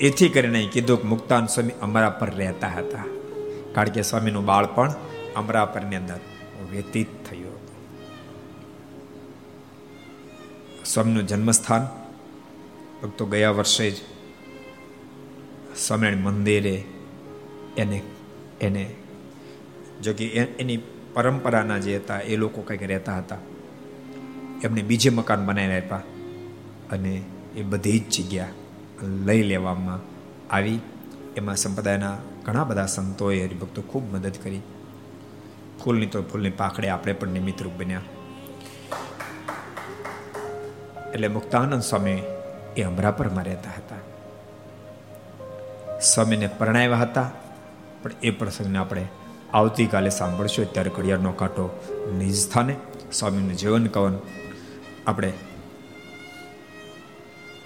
એથી 0.00 0.28
કરીને 0.28 0.70
કીધું 0.72 1.02
કે 1.02 1.08
મુક્તાન 1.08 1.46
સ્વામી 1.46 1.70
અમરાપર 1.82 2.30
રહેતા 2.30 2.68
હતા. 2.68 3.04
કારણ 3.74 3.88
કે 3.88 4.02
સ્વામીનું 4.02 4.44
બાળપણ 4.44 4.92
અમરાપરની 5.36 5.96
અંદર 5.96 6.20
વ્યતીત 6.70 7.06
થયું 7.30 7.56
સ્વામીનું 10.84 11.26
જન્મસ્થાન, 11.26 11.86
ભક્તો 13.02 13.26
ગયા 13.26 13.50
વર્ષે 13.50 13.90
જ 13.90 13.94
સ્વામિનારાયણ 15.78 16.22
મંદિરે 16.22 16.84
એને 17.76 18.02
એને, 18.60 18.94
જો 20.02 20.12
કે 20.12 20.26
એની 20.34 20.78
પરંપરાના 21.14 21.78
જે 21.78 21.96
હતા, 21.96 22.20
એ 22.20 22.36
લોકો 22.36 22.62
કંઈક 22.62 22.82
રહેતા 22.82 23.18
હતા. 23.18 23.38
એમને 24.64 24.82
બીજે 24.82 25.10
મકાન 25.10 25.46
બનાવી 25.46 25.76
આપ્યા 25.76 26.02
અને 26.90 27.22
એ 27.56 27.62
બધી 27.62 27.98
જ 27.98 28.10
જગ્યા 28.10 28.48
લઈ 29.02 29.42
લેવામાં 29.42 30.00
આવી. 30.54 30.78
એમાં 31.36 31.56
સંપ્રદાયના 31.56 32.16
ઘણા 32.44 32.64
બધા 32.64 32.86
સંતોએ 32.86 33.46
હરિભક્તો 33.46 33.82
ખૂબ 33.82 34.14
મદદ 34.14 34.32
કરી. 34.42 34.60
ફૂલની 35.84 36.06
તો 36.06 36.22
ફૂલની 36.22 36.50
પાખડે 36.50 36.88
આપણે 36.88 37.12
પણ 37.12 37.28
નિમિત્તરૂપ 37.28 37.72
બન્યા. 37.78 38.00
એટલે 41.14 41.28
મુક્તાનંદ 41.28 41.82
સ્વામી 41.82 42.22
એ 42.76 42.82
અમરાપરમાં 42.82 43.44
રહેતા 43.44 43.70
હતા. 43.76 43.95
સ્વામીને 46.00 46.46
પરણાવ્યા 46.46 46.96
હતા. 46.96 47.30
પણ 48.02 48.10
એ 48.22 48.30
પ્રસંગને 48.30 48.78
આપણે 48.78 49.06
આવતીકાલે 49.54 50.10
સાંભળશું. 50.10 50.72
ત્યારે 50.72 50.90
ઘડિયાળનો 50.90 51.32
કાંટો 51.32 51.80
નિજ 52.18 52.34
સ્થાને 52.34 52.76
સ્વામીનું 53.12 53.56
જીવન 53.56 53.86
કવન. 53.86 54.18
આપણે 55.06 55.32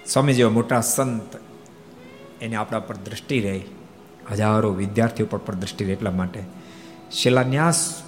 સ્વામી 0.07 0.33
જેવા 0.33 0.49
મોટા 0.49 0.81
સંત 0.81 1.35
એને 2.41 2.55
આપણા 2.55 2.79
પર 2.79 2.95
દ્રષ્ટિ 2.95 3.39
રહે. 3.39 3.61
હજારો 4.31 4.73
વિદ્યાર્થીઓ 4.73 5.25
પર 5.25 5.37
પર 5.37 5.55
દ્રષ્ટિ 5.55 5.85
રહે 5.85 5.93
એટલા 5.93 6.11
માટે 6.11 6.43
શિલાન્યાસ 7.11 8.03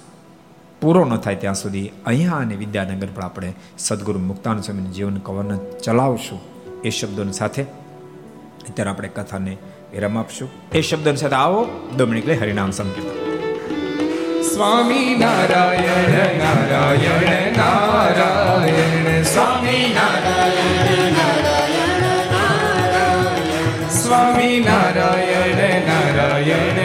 પૂરો 0.80 1.04
ન 1.04 1.16
થાય 1.16 1.36
ત્યાં 1.36 1.54
સુધી 1.54 1.90
અહીંયા 2.06 2.32
અને 2.32 2.56
વિદ્યાનગર 2.56 3.08
પર 3.14 3.22
આપણે 3.22 3.54
સદગુરુ 3.78 4.20
મુક્તાન 4.20 4.60
સ્વામીનું 4.60 4.92
જીવન 4.92 5.16
કવન 5.16 5.58
ચલાવશું 5.84 6.40
એ 6.84 6.90
શબ્દોની 6.90 7.32
સાથે. 7.32 7.62
અત્યારે 7.62 8.90
આપણે 8.90 9.08
કથાને 9.08 9.56
વિરામ 9.94 10.18
આપશું. 10.18 10.50
એ 10.72 10.80
શબ્દ 10.80 11.14
સાથે 11.14 11.34
આવો. 11.34 11.66
દમણીક 11.96 12.24
કલે 12.24 12.34
હરિનામ 12.34 12.70
સંકીર્તન. 12.70 14.42
સ્વામી 14.42 15.16
નારાયણ 15.18 16.38
નારાયણ 16.38 17.56
નારાયણ 17.56 19.22
સ્વામી 19.22 19.94
નારાયણ 19.94 21.14
સ્વામી 23.88 24.60
નારાયણ. 24.60 24.64
નારાયણ 24.64 25.86
નારાયણ 25.86 26.83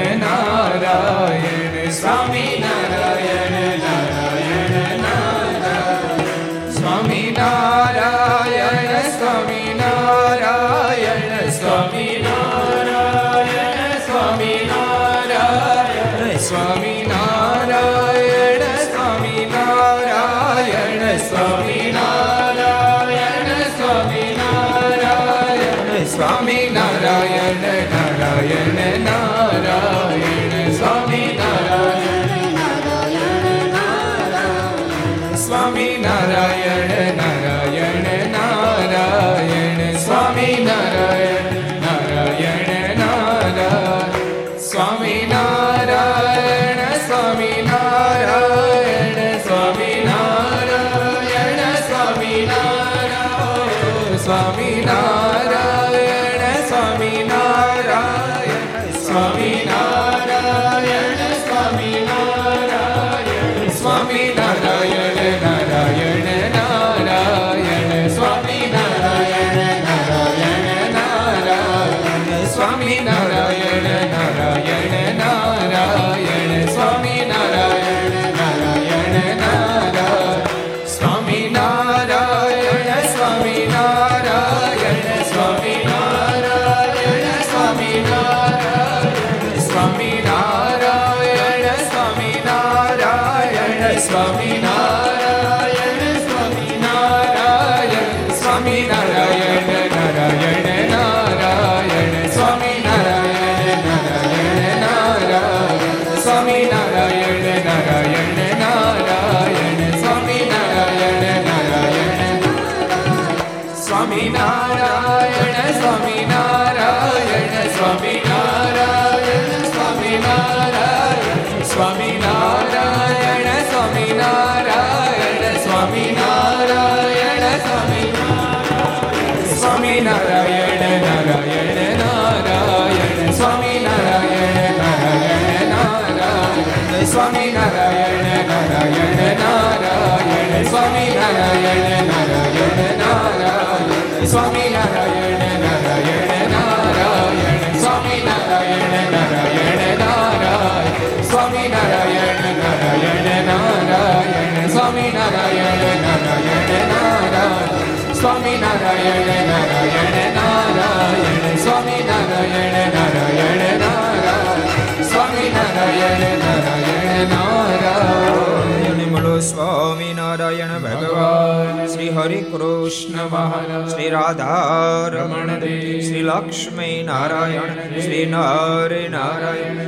સ્વામિનારાયણ 169.42 170.74
ભગવાન 170.80 171.80
શ્રી 171.88 172.10
હરિ 172.10 172.40
કૃષ્ણ 172.42 173.30
મહારાજ 173.30 173.92
શ્રી 173.92 174.10
રાધા 174.10 175.08
રમણ 175.08 175.64
શ્રી 176.00 176.24
લક્ષ્મી 176.24 176.98
નારાયણ 177.04 178.00
શ્રી 178.00 178.26
નારે 178.26 179.02
નારાયણ 179.08 179.79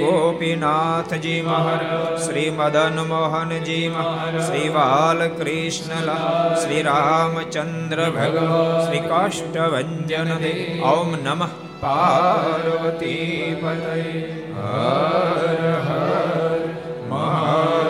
ગોપીનાથજી 0.00 1.38
મહારાજ 1.42 2.20
શ્રી 2.20 2.50
મદન 2.50 3.00
મોહનજી 3.06 3.86
મહારાજ 3.88 4.38
શ્રી 4.42 4.68
બાલકૃષ્ણ 4.70 6.12
શ્રી 6.56 6.82
રામચંદ્ર 6.82 8.04
ભગવાન 8.10 8.78
શ્રી 8.82 9.02
કાષ્ટભન 9.06 9.90
ઓમ 10.90 11.12
નમઃ 11.20 11.50
પાર્વતી 11.80 13.56
પતય 13.56 13.94
હર 14.58 15.44
હર 15.84 16.58
મહારાજ 17.08 17.89